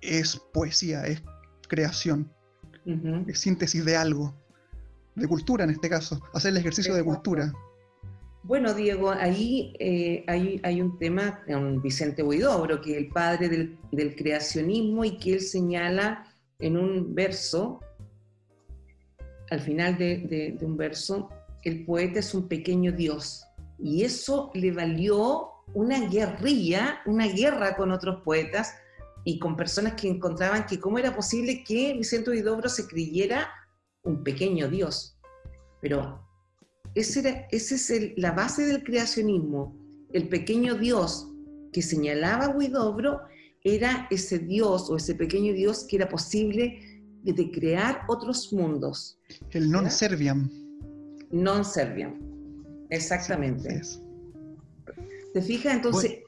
[0.00, 1.22] es poesía, es
[1.68, 2.30] creación
[3.34, 4.34] síntesis de algo,
[5.14, 7.52] de cultura en este caso, hacer el ejercicio de cultura.
[8.42, 13.48] Bueno, Diego, ahí eh, hay, un tema con Vicente Huidobro, que es el padre
[13.90, 16.26] del, creacionismo y que él señala
[16.58, 17.80] en un verso,
[19.50, 21.28] al final de, de un verso,
[21.64, 23.44] el poeta es un pequeño dios.
[23.78, 28.74] Y eso le valió una guerrilla, una guerra con otros poetas,
[29.24, 33.48] y con personas que encontraban que cómo era posible que Vicente Huidobro se creyera
[34.02, 35.18] un pequeño Dios.
[35.80, 36.26] Pero
[36.94, 39.76] esa es la base del creacionismo.
[40.12, 41.28] El pequeño Dios
[41.72, 43.20] que señalaba Huidobro
[43.62, 46.78] era ese Dios o ese pequeño Dios que era posible
[47.22, 49.18] de, crear otros mundos.
[49.50, 50.48] El non serviam.
[51.30, 52.16] Non serviam,
[52.88, 53.82] exactamente.
[55.32, 55.74] ¿Te fijas?
[55.74, 56.20] Entonces,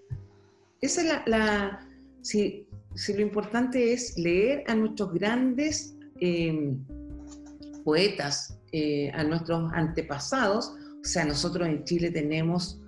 [0.81, 1.89] esa es la, la
[2.21, 6.79] si si lo importante es leer a nuestros grandes em,
[7.85, 12.81] poetas, eh, a nuestros antepasados, o sea, nosotros en Chile tenemos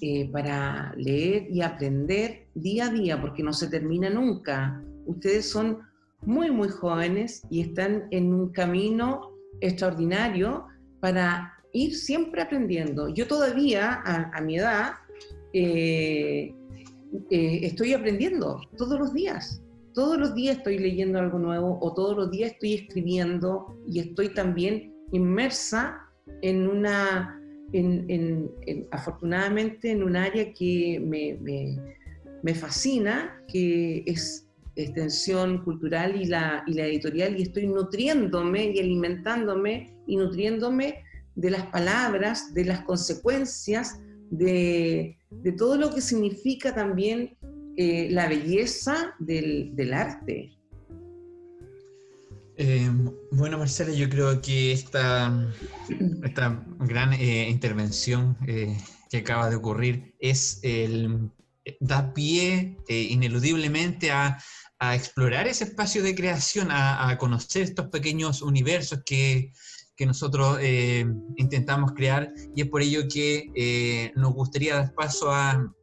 [0.00, 4.80] eh, para leer y aprender día a día, porque no se termina nunca.
[5.06, 5.78] Ustedes son
[6.22, 10.66] muy, muy jóvenes y están en un camino extraordinario
[11.00, 13.08] para ir siempre aprendiendo.
[13.08, 14.92] Yo todavía, a, mi edad,
[15.52, 16.54] eh,
[17.30, 19.62] eh, estoy aprendiendo todos los días.
[19.94, 24.32] Todos los días estoy leyendo algo nuevo o todos los días estoy escribiendo y estoy
[24.34, 25.98] también inmersa
[26.42, 27.40] en una,
[27.72, 28.50] en,
[28.90, 31.38] afortunadamente en un área que me,
[32.42, 38.78] me, fascina, que es extensión cultural y la, y la editorial y estoy nutriéndome y
[38.78, 41.02] alimentándome y nutriéndome
[41.34, 47.36] de las palabras, de las consecuencias, de, de todo lo que significa también
[47.76, 50.52] eh, la belleza del, arte.
[52.56, 52.90] Eh,
[53.30, 55.48] bueno, Marcela, yo creo que esta,
[56.24, 58.36] esta gran eh, intervención
[59.10, 61.30] que acaba de ocurrir es el
[61.80, 64.38] da pie ineludiblemente a,
[64.94, 69.52] explorar ese espacio de creación, a, a conocer estos pequeños universos que,
[69.98, 71.04] que nosotros eh,
[71.36, 75.74] intentamos crear y es por ello que eh, nos gustaría dar paso a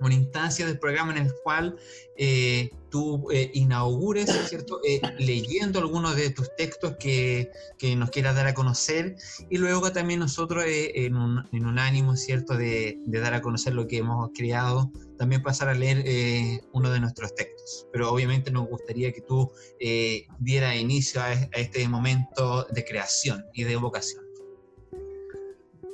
[0.00, 1.76] una instancia del programa en el cual
[2.16, 4.80] eh, tú inaugures, ¿cierto?
[5.18, 9.16] Leyendo algunos de tus textos que, que, nos quieras dar a conocer
[9.50, 14.30] y luego también nosotros en un, ánimo, ¿cierto?, de, dar a conocer lo que hemos
[14.36, 17.86] creado, también pasar a leer uno de nuestros textos.
[17.92, 19.50] Pero obviamente nos gustaría que tú
[20.38, 24.24] dieras inicio a, a este momento de creación y de evocación.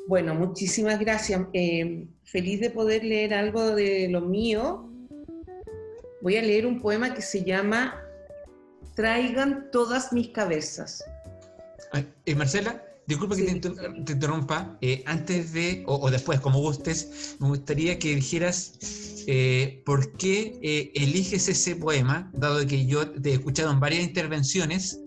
[0.06, 1.40] Bueno, muchísimas gracias.
[2.24, 4.90] feliz de poder leer algo de lo mío
[6.24, 8.02] voy a leer un poema que se llama
[8.96, 11.04] Traigan todas mis cabezas.
[12.24, 13.68] Eh, Marcela, disculpa que te,
[14.12, 14.78] interrumpa.
[14.80, 18.78] Eh, antes de, o, después, como gustes, me gustaría que dijeras
[19.26, 25.00] eh, por qué eliges ese poema, dado que yo te he escuchado en varias intervenciones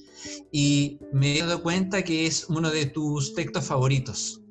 [0.52, 4.42] y me he dado cuenta que es uno de tus textos favoritos.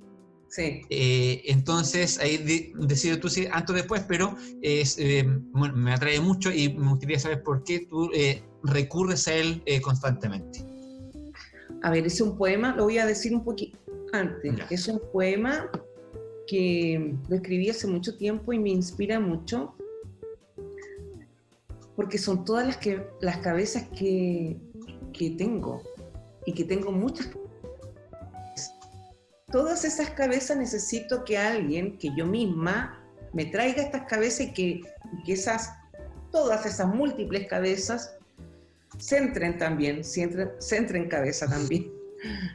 [0.49, 0.82] Sí.
[0.88, 5.92] Eh, entonces, ahí de, decides tú si antes o después, pero es, eh, bueno, me
[5.92, 10.64] atrae mucho y me gustaría saber por qué tú eh, recurres a él eh, constantemente.
[11.82, 13.78] A ver, es un poema, lo voy a decir un poquito
[14.12, 14.54] antes.
[14.70, 15.70] Es un poema
[16.46, 19.74] que lo escribí hace mucho tiempo y me inspira mucho
[21.96, 24.58] porque son todas las, que, las cabezas que,
[25.12, 25.82] que tengo
[26.44, 27.30] y que tengo muchas.
[29.50, 33.02] Todas esas cabezas necesito que alguien, que yo misma,
[33.32, 34.80] me traiga estas cabezas y que,
[35.24, 35.72] que esas,
[36.30, 38.15] todas esas múltiples cabezas
[38.99, 41.90] centren también, centren, centren cabeza también.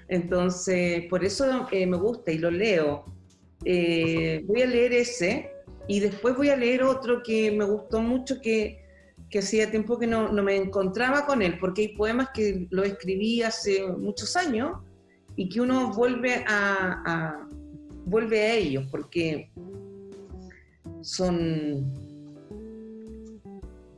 [0.07, 3.05] Entonces, por eso eh, me gusta y lo leo.
[3.63, 5.51] Eh, voy a leer ese
[5.87, 8.83] y después voy a leer otro que me gustó mucho que,
[9.29, 12.83] que hacía tiempo que no, no me encontraba con él, porque hay poemas que lo
[12.83, 14.77] escribí hace muchos años
[15.35, 17.47] y que uno vuelve a, a-
[18.05, 19.51] vuelve a ellos, porque
[21.01, 21.93] son,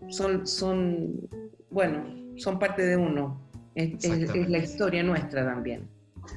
[0.09, 1.29] son, son,
[1.69, 3.39] bueno, son parte de uno.
[3.75, 4.49] Es, es- es Exactamente.
[4.49, 5.87] la historia nuestra también.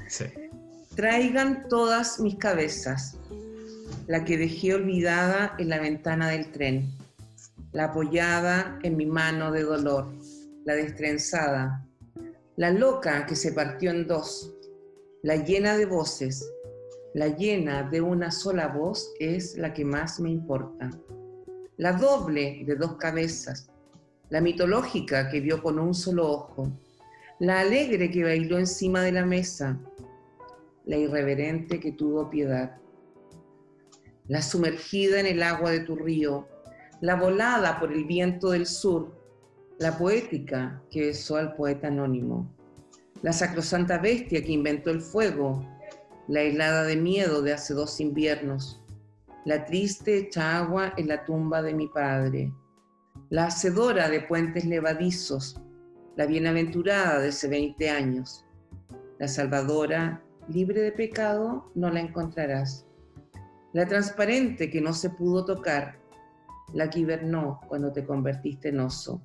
[0.07, 0.25] Sí.
[0.95, 3.17] Traigan todas mis cabezas,
[4.07, 6.89] la que dejé olvidada en la ventana del tren,
[7.73, 10.07] la apoyada en mi mano de dolor,
[10.65, 11.85] la destrenzada,
[12.55, 14.51] la loca que se partió en dos,
[15.21, 16.49] la llena de voces,
[17.13, 20.89] la llena de una sola voz es la que más me importa,
[21.77, 23.69] la doble de dos cabezas,
[24.29, 26.71] la mitológica que vio con un solo ojo,
[27.39, 29.79] la alegre que bailó encima de la mesa,
[30.85, 32.77] la irreverente que tuvo piedad,
[34.27, 36.47] la sumergida en el agua de tu río,
[36.99, 39.15] la volada por el viento del sur,
[39.79, 42.51] la poética que besó al poeta anónimo,
[43.21, 45.65] la sacrosanta bestia que inventó el fuego,
[46.27, 48.81] la helada de miedo de hace dos inviernos,
[49.45, 52.51] la triste hecha agua en la tumba de mi padre,
[53.29, 55.59] la hacedora de puentes levadizos,
[56.15, 58.45] la bienaventurada de hace 20 años,
[59.19, 62.85] la salvadora libre de pecado no la encontrarás.
[63.73, 65.99] La transparente que no se pudo tocar,
[66.73, 69.21] la que hibernó cuando te convertiste en oso,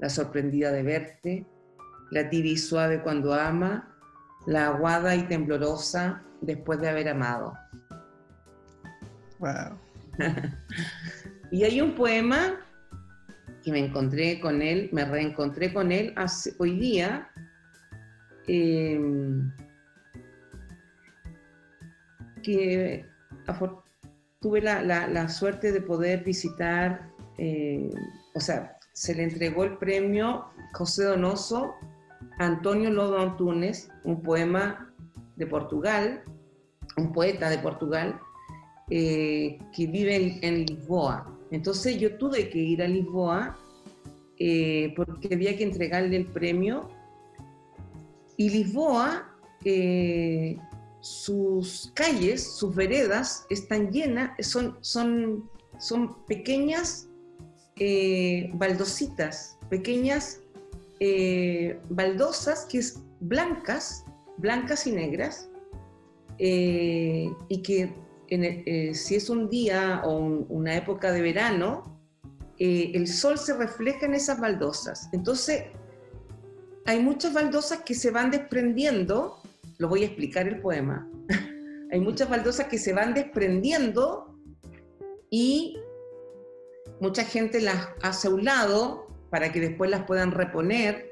[0.00, 1.46] la sorprendida de verte,
[2.10, 3.94] la tibia y suave cuando ama,
[4.46, 7.54] la aguada y temblorosa después de haber amado.
[9.38, 9.78] Wow.
[11.50, 12.60] Y hay un poema
[13.64, 16.14] que me encontré con él, me reencontré con él
[16.58, 17.28] hoy día.
[18.46, 18.98] eh,
[22.42, 23.04] que
[24.40, 27.90] tuve la, la- suerte de poder visitar, eh,
[28.34, 31.74] o sea, se le entregó el premio José Donoso
[32.38, 34.92] Antonio Lodo Antunes, un poema
[35.36, 36.22] de Portugal,
[36.96, 38.18] un poeta de Portugal,
[38.90, 41.37] eh, que vive en Lisboa.
[41.50, 43.58] Entonces yo tuve que ir a Lisboa
[44.38, 46.88] eh, porque había que entregarle el premio.
[48.36, 50.56] Y Lisboa, eh,
[51.00, 57.08] sus calles, sus veredas están llenas, son, son, son pequeñas
[57.76, 60.40] eh, baldositas, pequeñas
[61.90, 64.04] baldosas que es blancas,
[64.36, 65.48] blancas y negras,
[66.38, 67.92] y que
[68.30, 71.98] eh, si es un día o un- una época de verano,
[72.58, 75.08] eh, el sol se refleja en esas baldosas.
[75.12, 75.64] Entonces,
[76.86, 79.38] hay muchas baldosas que se van desprendiendo,
[79.78, 81.08] lo voy a explicar el poema,
[81.92, 84.34] hay muchas baldosas que se van desprendiendo
[85.30, 85.78] y
[87.00, 91.06] mucha gente las hace a un lado para que después las puedan reponer,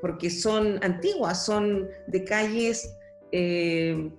[0.00, 2.94] porque son antiguas, son de calles
[3.32, 4.10] eh,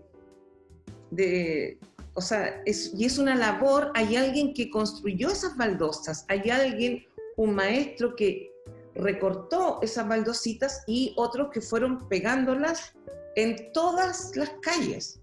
[1.12, 1.80] de,
[2.20, 7.06] o sea, es, y es una labor, hay alguien que construyó esas baldosas, hay alguien,
[7.38, 8.52] un maestro que
[8.94, 12.94] recortó esas baldositas y otros que fueron pegándolas
[13.38, 15.22] en todas las calles.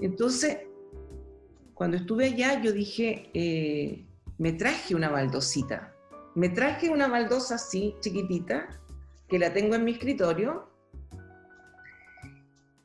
[0.00, 0.58] Entonces,
[1.74, 4.06] cuando estuve allá, yo dije, eh,
[4.38, 5.92] me traje una baldosita.
[6.36, 8.80] Me traje una baldosa así, chiquitita,
[9.28, 10.68] que la tengo en mi escritorio.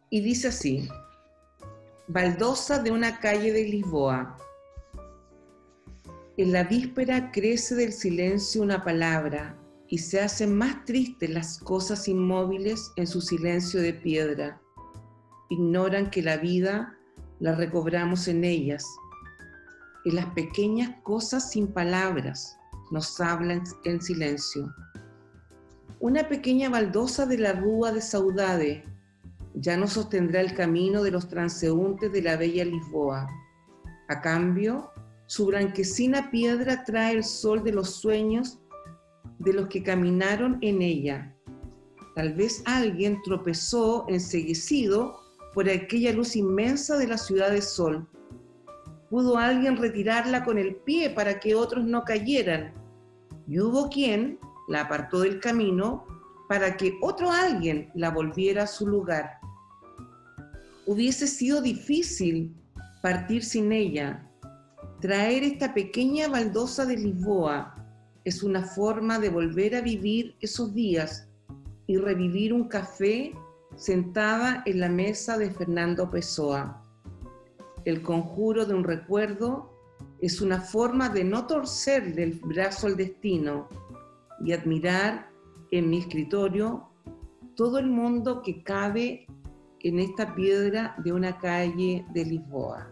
[0.10, 0.90] Y dice así,
[2.10, 4.36] baldosa de una calle de Lisboa.
[6.38, 9.56] En la víspera crece del silencio una palabra
[9.88, 14.60] y se hacen más tristes las cosas inmóviles en su silencio de piedra.
[15.50, 16.98] Ignoran que la vida
[17.40, 18.84] la recobramos en ellas.
[20.06, 22.58] En las pequeñas cosas sin palabras
[22.90, 24.74] nos hablan en silencio.
[26.00, 28.84] Una pequeña baldosa de la rúa de saudade,
[29.62, 33.28] ya no sostendrá el camino de los transeúntes de la bella Lisboa.
[34.08, 34.92] A cambio,
[35.26, 38.60] su blanquecina piedra trae el sol de los sueños
[39.38, 41.36] de los que caminaron en ella.
[42.16, 45.20] Tal vez alguien tropezó enseguecido
[45.54, 48.08] por aquella luz inmensa de la ciudad de sol.
[49.10, 52.74] Pudo alguien retirarla con el pie para que otros no cayeran.
[53.48, 54.40] Y hubo quien
[54.70, 56.06] la apartó del camino
[56.48, 59.39] para que otro alguien la volviera a su lugar.
[60.92, 62.56] Hubiese sido difícil
[63.04, 64.28] partir sin ella.
[65.00, 67.76] Traer esta pequeña baldosa de Lisboa
[68.24, 71.30] es una forma de volver a vivir esos días
[71.86, 73.34] y revivir un café
[73.76, 76.84] sentada en la mesa de Fernando Pessoa.
[77.86, 79.72] El conjuro de un recuerdo
[80.22, 83.68] es una forma de no torcer del brazo al destino
[84.44, 85.30] y admirar
[85.70, 86.90] en mi escritorio
[87.54, 89.28] todo el mundo que cabe
[89.84, 92.92] en esta piedra de una calle de Lisboa.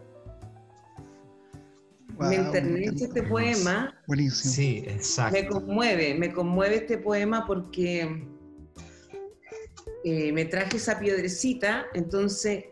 [2.19, 3.93] me enternece este poema.
[4.07, 4.53] Buenísimo.
[4.53, 5.37] Sí, exacto.
[5.39, 8.27] Me conmueve, me conmueve este poema porque
[10.03, 12.65] eh, me traje esa piedrecita, entonces,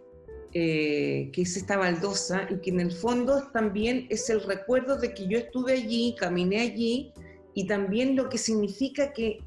[0.53, 5.13] eh, que es esta baldosa, y que en el fondo también es el recuerdo de
[5.13, 7.11] que yo estuve allí, caminé allí,
[7.53, 9.39] y también lo que significa que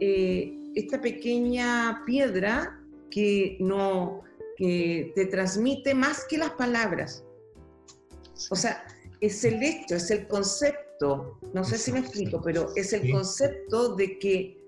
[0.00, 2.77] eh, esta pequeña piedra
[3.10, 4.22] que no
[4.58, 7.24] que te transmite más que las palabras.
[8.50, 8.84] O sea,
[9.20, 13.94] es el hecho, es el concepto, no sé si me explico, pero es el concepto
[13.94, 14.58] de que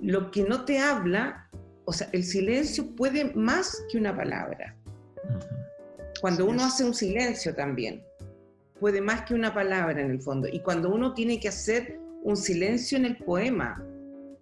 [0.00, 1.50] lo que no te habla,
[1.84, 4.76] o sea, el silencio puede más que una palabra.
[6.20, 8.04] Cuando uno hace un silencio también,
[8.78, 10.46] puede más que una palabra en el fondo.
[10.46, 13.84] Y cuando uno tiene que hacer un silencio en el poema,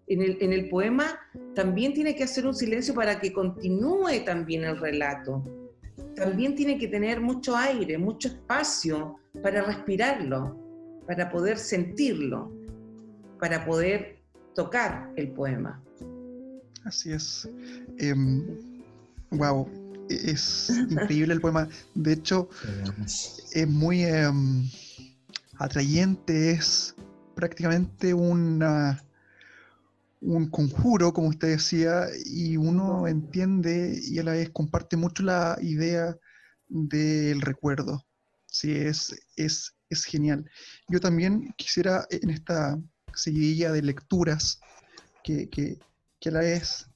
[0.08, 1.18] en el, en el poema
[1.54, 5.44] también tiene que hacer un silencio para que continúe también el relato.
[6.14, 10.56] También tiene que tener mucho aire, mucho espacio para respirarlo,
[11.06, 12.52] para poder sentirlo,
[13.38, 14.18] para poder
[14.54, 15.82] tocar el poema.
[16.84, 17.48] Así es.
[19.30, 21.68] wow, em, es increíble el poema.
[21.94, 22.48] De hecho,
[23.04, 24.68] es muy em,
[25.58, 26.94] atrayente, es
[27.34, 29.02] prácticamente una,
[30.20, 35.56] un conjuro, como usted decía, y uno entiende y a la vez comparte mucho la
[35.60, 36.16] idea
[36.68, 38.04] del recuerdo.
[38.46, 40.50] Sí, es, es, es genial.
[40.88, 42.78] Yo también quisiera en esta
[43.14, 44.60] seguidilla de lecturas
[45.22, 45.78] que, que,
[46.20, 46.88] que a la vez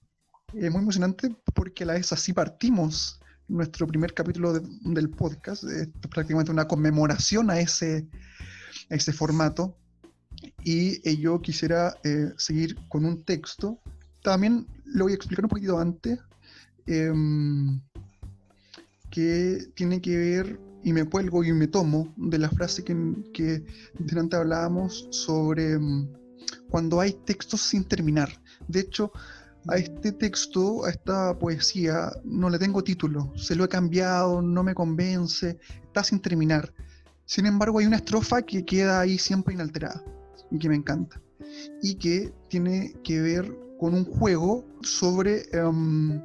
[0.54, 5.64] es muy emocionante porque a la vez así partimos nuestro primer capítulo del podcast.
[5.64, 8.08] es prácticamente una conmemoración a ese,
[8.90, 9.76] a ese formato.
[10.64, 13.78] Y eh, yo quisiera eh, seguir con un texto.
[14.22, 16.18] También lo voy a explicar un poquito antes,
[16.86, 17.80] em,
[19.10, 22.94] que tiene que ver, y me cuelgo y me tomo de la frase que,
[23.32, 23.64] que
[23.98, 26.08] delante hablábamos sobre em,
[26.70, 28.30] cuando hay textos sin terminar.
[28.68, 29.12] De hecho,
[29.68, 34.62] a este texto, a esta poesía, no le tengo título, se lo he cambiado, no
[34.62, 36.72] me convence, está sin terminar.
[37.24, 40.02] Sin embargo, hay una estrofa que queda ahí siempre inalterada
[40.52, 41.20] y que me encanta.
[41.82, 46.22] Y que tiene que ver con un juego sobre um,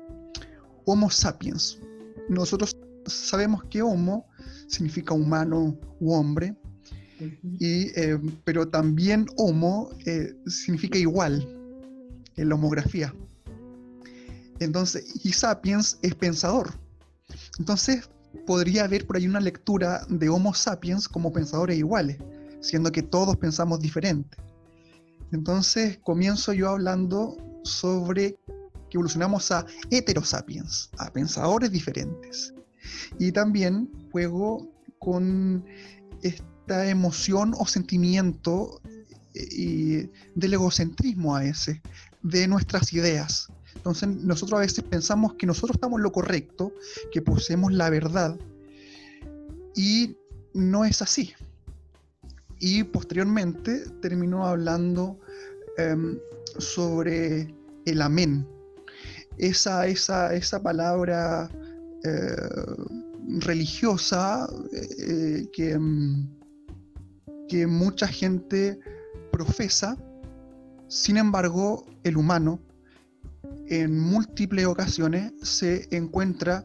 [0.86, 1.80] Homo sapiens.
[2.30, 2.76] Nosotros
[3.06, 4.28] sabemos que Homo
[4.68, 6.56] significa humano u hombre,
[7.60, 11.48] y, eh, pero también Homo eh, significa igual
[12.36, 13.14] en la homografía.
[14.60, 16.74] Entonces, y sapiens es pensador.
[17.58, 18.10] Entonces,
[18.46, 22.18] podría haber por ahí una lectura de Homo sapiens como pensadores iguales,
[22.68, 24.38] siendo que todos pensamos diferente.
[25.32, 28.38] Entonces, comienzo yo hablando sobre
[28.90, 32.54] que evolucionamos a heterosapiens, a pensadores diferentes.
[33.20, 35.66] Y también juego con
[36.22, 38.82] esta emoción o sentimiento
[39.34, 41.82] eh, y del egocentrismo a ese,
[42.22, 43.48] de nuestras ideas.
[43.76, 46.74] Entonces nosotros a veces pensamos que nosotros estamos lo correcto,
[47.14, 48.38] que poseemos la verdad,
[49.74, 50.18] y
[50.54, 51.34] no es así.
[52.60, 55.20] Y posteriormente terminó hablando
[55.78, 56.18] em,
[56.58, 57.54] sobre
[57.86, 58.48] el amén,
[59.38, 61.50] esa, esa, esa palabra
[62.04, 62.36] eh,
[63.40, 66.28] religiosa eh, que, em,
[67.48, 68.80] que mucha gente
[69.32, 69.98] profesa,
[70.88, 72.60] sin embargo, el humano
[73.68, 76.64] en múltiples ocasiones se encuentra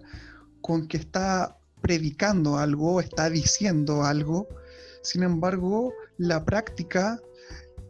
[0.60, 4.48] con que está predicando algo, está diciendo algo,
[5.02, 7.20] sin embargo, la práctica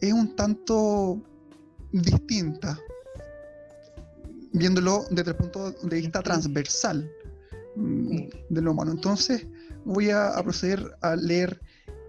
[0.00, 1.22] es un tanto
[1.92, 2.78] distinta.
[4.54, 7.10] viéndolo desde el punto de vista transversal
[7.76, 8.18] mm,
[8.50, 8.92] de lo humano.
[8.92, 9.46] Entonces
[9.84, 11.58] voy a, a proceder a leer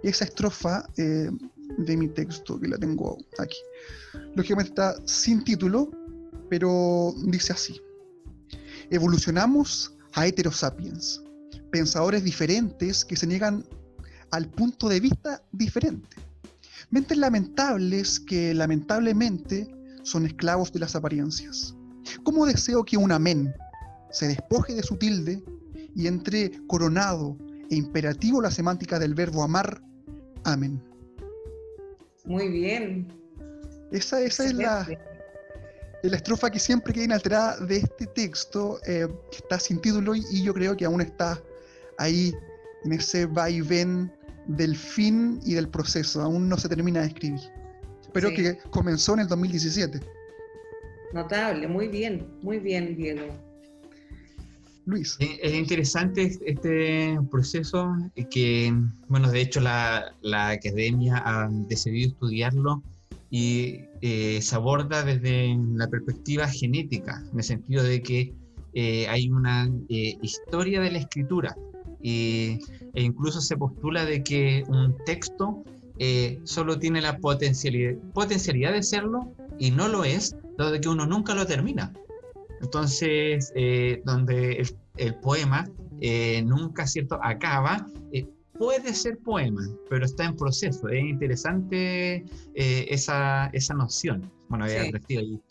[0.04, 1.30] esa estrofa eh,
[1.78, 3.58] de mi texto, que la tengo aquí.
[4.36, 5.90] Lógicamente está sin título,
[6.50, 7.82] pero dice así.
[8.90, 11.24] Evolucionamos a heterosapiens,
[11.72, 13.66] pensadores diferentes que se niegan
[14.34, 16.18] al punto de vista diferente.
[16.90, 19.68] Mentes lamentables que lamentablemente
[20.02, 21.76] son esclavos de las apariencias.
[22.24, 23.54] ¿Cómo deseo que un amén
[24.10, 25.44] se despoje de su tilde
[25.96, 27.38] y entre coronado
[27.70, 29.84] e imperativo la semántica del verbo amar?
[30.46, 30.82] Amén.
[32.26, 33.08] Muy bien.
[33.92, 34.88] Esa, esa es la,
[36.02, 40.42] la estrofa que siempre queda inalterada de este texto, eh, que está sin título y,
[40.42, 41.40] yo creo que aún está
[42.00, 42.34] ahí
[42.84, 44.12] en ese vaivén
[44.48, 47.42] del fin y del proceso, aún no se termina de escribir.
[48.14, 48.36] Pero Sí.
[48.36, 50.00] que comenzó en el 2017.
[51.14, 53.24] Notable, muy bien, muy bien, Diego.
[54.86, 55.16] Luis.
[55.20, 58.74] Es interesante este proceso eh, que,
[59.08, 62.84] bueno, de hecho la, la academia ha decidido estudiarlo
[63.34, 68.32] y eh, se aborda desde la perspectiva genética, en el sentido de que
[68.76, 71.58] eh, hay una eh, historia de la escritura
[72.00, 72.60] y,
[72.94, 75.64] e incluso se postula de que un texto
[76.00, 80.90] eh, solo tiene la potencialidad, potencialidad de serlo y no lo es, dado de que
[80.90, 81.94] uno nunca lo termina.
[82.62, 85.66] Entonces, eh, donde el, el poema
[86.06, 88.28] eh, nunca, ¿cierto?, acaba, eh,
[88.58, 90.90] puede ser poema, pero está en proceso.
[90.90, 92.26] Es interesante
[92.56, 94.30] eh, esa, esa noción.
[94.50, 95.16] Bueno, es Sí.
[95.16, 95.42] Y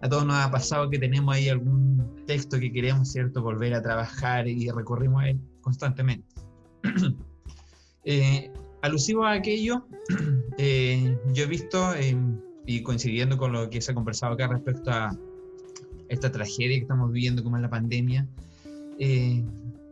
[0.00, 3.82] a todos nos ha pasado que tenemos ahí algún texto que queremos, ¿cierto?, volver a
[3.82, 6.37] trabajar y recorrimos a él constantemente.
[8.10, 9.86] Eh, alusivo a aquello,
[10.56, 12.16] eh, yo he visto, eh,
[12.64, 15.14] y coincidiendo con lo que se ha conversado acá respecto a
[16.08, 18.26] esta tragedia que estamos viviendo como es la pandemia,
[18.98, 19.44] eh,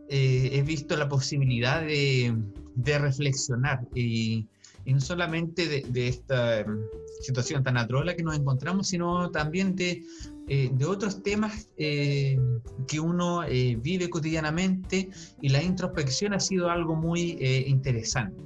[0.09, 4.47] he visto la posibilidad de reflexionar y,
[4.87, 6.79] y no solamente de, de esta em,
[7.19, 10.01] situación tan atroz en la que nos encontramos, sino también de,
[10.47, 12.39] eh, de otros temas eh,
[12.87, 15.09] que uno eh, vive cotidianamente
[15.41, 18.41] y la introspección ha sido algo muy eh, interesante.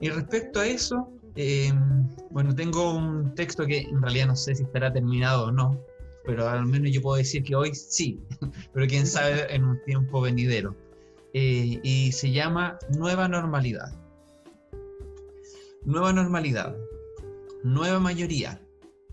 [0.00, 1.72] Y respecto a eso, eh,
[2.30, 5.80] bueno, tengo un texto que en realidad no sé si estará terminado o no,
[6.24, 8.20] pero al menos yo puedo decir que hoy sí,
[8.74, 10.74] pero quién sabe en un tiempo venidero.
[11.32, 13.92] Eh, y se llama Nueva Normalidad.
[15.84, 16.76] Nueva normalidad,
[17.62, 18.60] nueva mayoría,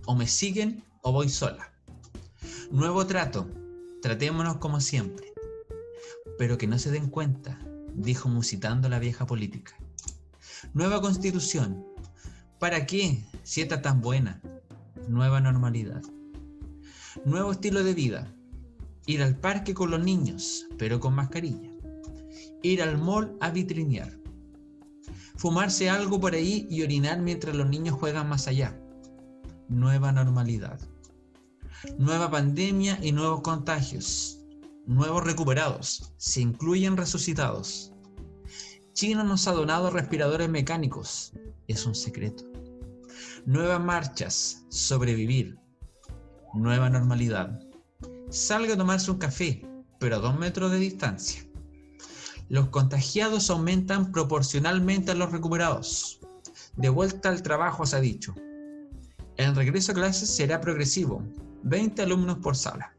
[0.06, 1.72] o me siguen o voy sola.
[2.72, 3.48] Nuevo trato,
[4.02, 5.32] tratémonos como siempre.
[6.38, 7.60] Pero que no se den cuenta,
[7.94, 9.78] dijo musitando la vieja política.
[10.74, 11.86] Nueva constitución,
[12.60, 14.42] ¿para qué si está tan buena?
[15.08, 16.02] Nueva normalidad.
[17.24, 18.36] Nuevo estilo de vida,
[19.06, 21.72] ir al parque con los niños, pero con mascarilla.
[22.64, 24.25] Ir al mall a vitrinear.
[25.38, 28.80] Fumarse algo por ahí y orinar mientras los niños juegan más allá.
[29.68, 30.80] Nueva normalidad.
[31.98, 34.40] Nueva pandemia y nuevos contagios.
[34.86, 36.14] Nuevos recuperados.
[36.18, 37.92] Se incluyen resucitados.
[38.94, 41.34] China nos ha donado respiradores mecánicos.
[41.68, 42.46] Es un secreto.
[43.46, 44.66] Nuevas marchas.
[44.70, 45.58] Sobrevivir.
[46.54, 47.60] Nueva normalidad.
[48.30, 49.68] Salga a tomarse un café,
[50.00, 51.46] pero a dos metros de distancia.
[52.50, 56.20] Los contagiados aumentan proporcionalmente a los recuperados.
[56.76, 58.36] De vuelta al trabajo se ha dicho.
[59.38, 61.24] El regreso a clases será progresivo,
[61.64, 62.94] 20 alumnos por sala.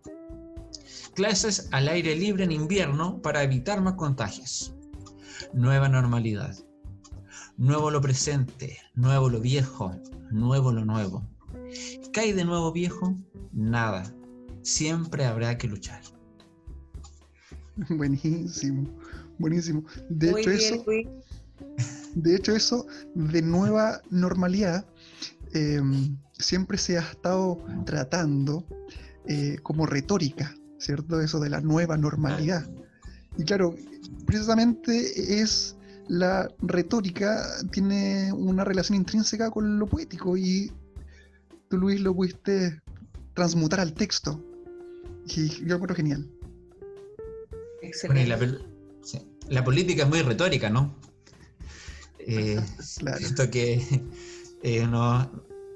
[1.14, 4.74] Clases al aire libre en invierno para evitar más contagios.
[5.55, 6.55] Nueva normalidad.
[7.57, 9.92] Nuevo lo presente, nuevo lo viejo,
[10.30, 11.26] nuevo lo nuevo.
[12.12, 13.16] ¿Qué hay de nuevo viejo?
[13.53, 14.12] Nada.
[14.61, 16.03] Siempre habrá que luchar.
[17.88, 18.88] Buenísimo,
[19.39, 19.84] buenísimo.
[20.09, 21.09] De muy hecho, bien, eso, Luis.
[22.14, 24.87] de hecho, eso de nueva normalidad
[25.53, 25.80] eh,
[26.39, 28.64] siempre se ha estado tratando
[29.26, 31.20] eh, como retórica, ¿cierto?
[31.20, 32.68] Eso de la nueva normalidad.
[33.39, 33.74] Y claro,
[34.26, 35.76] precisamente es
[36.09, 40.72] la retórica, tiene una relación intrínseca con lo poético y
[41.68, 42.80] tú, Luis, lo pudiste
[43.34, 44.43] transmutar al texto.
[45.26, 46.30] Y yo creo genial.
[47.51, 48.26] Bueno, y Excelente.
[48.26, 48.76] la,
[49.07, 50.94] sí, la política es muy retórica, ¿no?
[52.18, 52.61] Eh,
[52.98, 53.18] Claro.
[53.18, 53.80] Esto que
[54.62, 55.30] eh, no,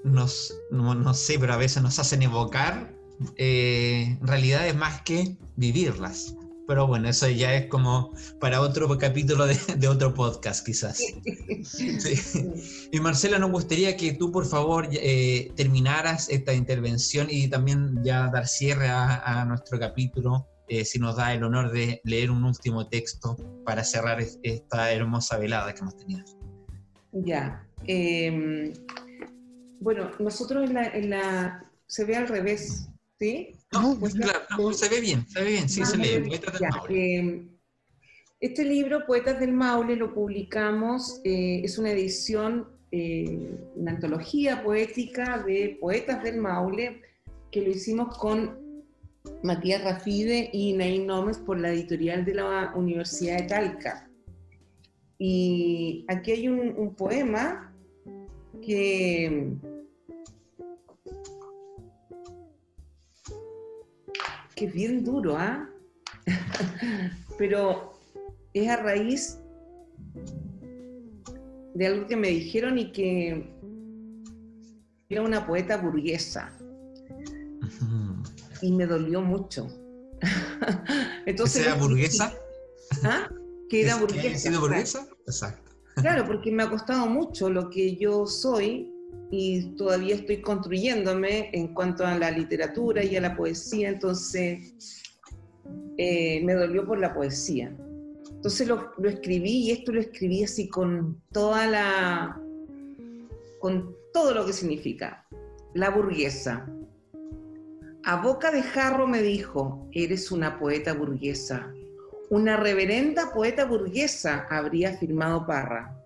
[0.05, 2.93] nos- no, no sé, pero a veces nos hacen evocar
[3.37, 6.35] eh, realidades más que vivirlas.
[6.67, 11.03] pero bueno, eso ya es como para otro capítulo de, otro podcast, quizás.
[12.93, 18.29] Y Marcela, nos gustaría que tú, por favor, eh, terminaras esta intervención y también ya
[18.29, 22.87] dar cierre a, nuestro capítulo, eh, si nos da el honor de leer un último
[22.87, 26.25] texto para cerrar esta hermosa velada que hemos tenido.
[27.11, 27.67] Ya.
[27.89, 28.73] Em,
[29.81, 33.57] bueno, nosotros en la, se ve al revés, ¿sí?
[33.73, 36.29] No, pues, claro, se ve bien, se ve bien, sí, se lee.
[36.29, 37.17] Poetas del Maule.
[37.17, 37.49] Em,
[38.39, 45.43] este libro, Poetas del Maule, lo publicamos, eh, es una edición, eh, una antología poética
[45.45, 47.03] de Poetas del Maule,
[47.51, 48.70] que lo hicimos con
[49.43, 54.11] Matías Rafide y Nain Nómez por la editorial de la Universidad de Talca.
[55.19, 57.75] Y aquí hay un poema
[58.63, 59.57] que
[64.61, 65.71] que es bien duro, ¿ah?
[67.39, 67.95] Pero
[68.53, 69.39] es a raíz
[71.75, 73.55] de algo que me dijeron y que
[75.09, 76.53] era una poeta burguesa.
[78.63, 79.69] Y me dolió mucho.
[81.27, 82.35] Entonces, ¿Era burguesa?
[83.05, 83.31] ¿Ah?
[83.69, 84.29] Que era burguesa.
[84.29, 85.07] ¿Que sido burguesa?
[85.27, 85.71] Exacto.
[85.97, 88.93] Claro, porque me ha costado mucho lo que yo soy
[89.31, 94.75] y todavía estoy construyéndome en cuanto a la literatura y a la poesía, entonces
[95.99, 97.75] eh, me dolió por la poesía.
[98.31, 102.41] Entonces lo, lo, escribí y esto lo escribí así con toda la,
[103.61, 105.27] con todo lo que significa.
[105.75, 106.67] La burguesa.
[108.05, 111.73] A boca de jarro me dijo, eres una poeta burguesa.
[112.31, 115.97] Una reverenda poeta burguesa, habría afirmado Parra.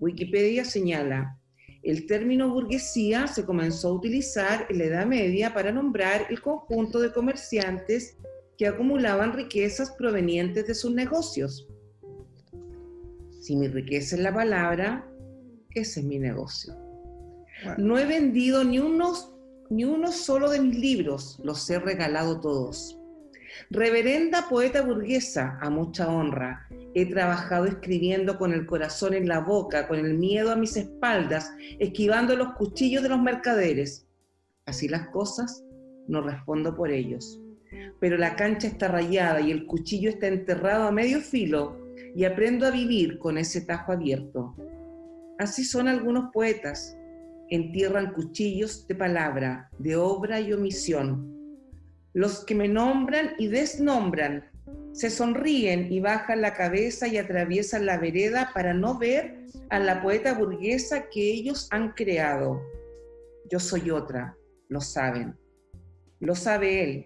[0.00, 1.38] Wikipedia señala,
[1.82, 7.00] el término burguesía se comenzó a utilizar en la Edad Media para nombrar el conjunto
[7.00, 8.16] de comerciantes
[8.56, 11.68] que acumulaban riquezas provenientes de sus negocios.
[13.42, 15.06] Si mi riqueza es la palabra,
[15.74, 16.74] ese es mi negocio.
[17.76, 19.35] No he vendido ni uno,
[19.70, 22.98] ni uno solo de mis libros, los he regalado todos.
[23.70, 29.88] Reverenda poeta burguesa, a mucha honra, he trabajado escribiendo con el corazón en la boca,
[29.88, 34.06] con el miedo a mis espaldas, esquivando los cuchillos de los mercaderes.
[34.66, 35.64] Así las cosas,
[36.08, 37.40] no respondo por ellos.
[38.00, 41.76] Pero la cancha está rayada y el cuchillo está enterrado a medio filo
[42.14, 44.54] y aprendo a vivir con ese tajo abierto.
[45.38, 46.96] Así son algunos poetas.
[47.50, 51.36] Entierran cuchillos de palabra, de obra y omisión
[52.16, 54.50] los que me nombran y desnombran,
[54.92, 60.00] se sonríen y bajan la cabeza y atraviesan la vereda para no ver a la
[60.00, 62.62] poeta burguesa que ellos han creado.
[63.50, 64.34] Yo soy otra,
[64.70, 65.36] lo saben.
[66.18, 67.04] Lo sabe él.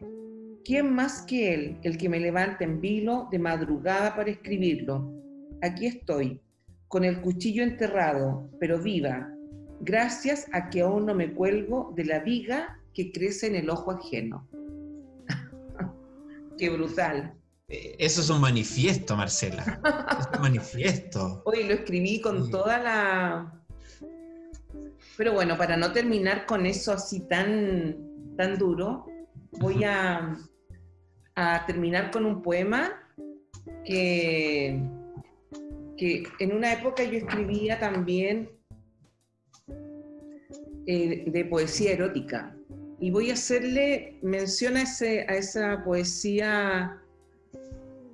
[0.64, 5.12] ¿Quién más que él, el que me levanta en vilo de madrugada para escribirlo?
[5.60, 6.40] Aquí estoy,
[6.86, 9.34] con el cuchillo enterrado, pero viva,
[9.80, 13.90] gracias a que aún no me cuelgo de la viga que crece en el ojo
[13.92, 14.46] ajeno.
[16.58, 17.34] Qué brutal.
[17.68, 19.80] Eh, eso es un manifiesto, Marcela.
[20.18, 21.42] es un manifiesto.
[21.46, 23.56] Hoy lo escribí con toda la...
[25.16, 27.96] Pero bueno, para no terminar con eso así tan,
[28.36, 29.06] tan duro,
[29.60, 30.36] voy a,
[31.34, 32.92] a terminar con un poema
[33.84, 34.82] que,
[35.98, 38.59] que en una época yo escribía también
[40.92, 42.52] eh, de poesía erótica
[42.98, 47.00] y voy a hacerle mención a, esa poesía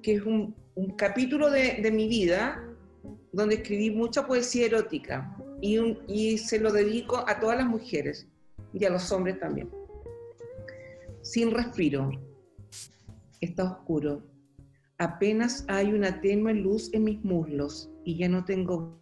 [0.02, 0.54] que es un,
[0.98, 2.62] capítulo de, mi vida
[3.32, 8.28] donde escribí mucha poesía erótica y, y se lo dedico a todas las mujeres
[8.74, 9.70] y a los hombres también.
[11.22, 12.10] Sin respiro,
[13.40, 14.22] está oscuro.
[14.98, 19.00] Apenas hay una tenue luz en mis muslos y ya no tengo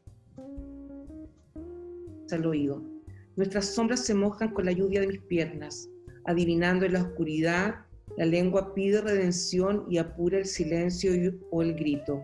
[2.31, 2.94] al oído
[3.37, 5.91] Nuestras sombras se mojan con la lluvia de mis piernas.
[6.25, 7.75] Adivinando en la oscuridad,
[8.17, 11.11] la lengua pide redención y apura el silencio
[11.51, 12.23] o el grito.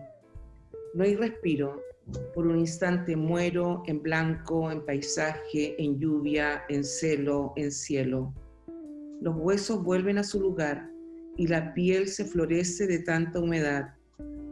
[0.93, 1.81] No hay respiro.
[2.33, 8.33] Por un instante muero en blanco, en paisaje, en lluvia, en celo, en cielo.
[9.21, 10.89] Los huesos vuelven a su lugar
[11.37, 13.93] y la piel se florece de tanta humedad.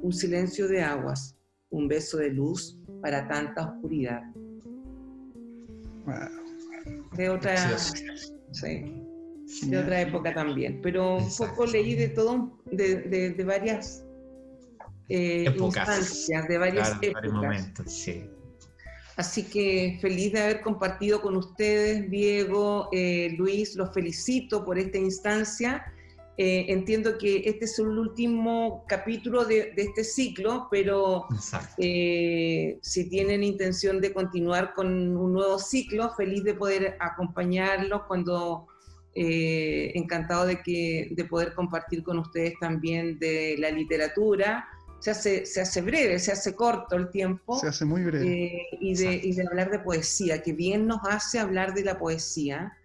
[0.01, 1.37] Un silencio de aguas,
[1.69, 4.21] un beso de luz para tanta oscuridad
[7.13, 7.77] de otra,
[9.63, 10.79] de otra época también.
[10.81, 14.03] Pero un poco leí de todo, de, de, varias
[15.09, 17.31] eh, instancias, de varias épocas.
[17.31, 18.07] momentos,
[19.17, 24.97] Así que feliz de haber compartido con ustedes, Diego, eh, Luis, los felicito por esta
[24.97, 25.83] instancia.
[26.41, 31.25] Eh, entiendo que este es el último capítulo de, de este ciclo, pero
[31.77, 38.67] eh, si tienen intención de continuar con un nuevo ciclo, feliz de poder acompañarlos cuando
[39.15, 44.65] eh, encantado de, que, de poder compartir con ustedes también de la literatura.
[45.01, 47.59] Se hace, se hace breve, se hace corto el tiempo.
[47.59, 48.65] Se hace muy breve.
[48.79, 52.78] y, de, y de hablar de poesía, que bien nos hace hablar de la poesía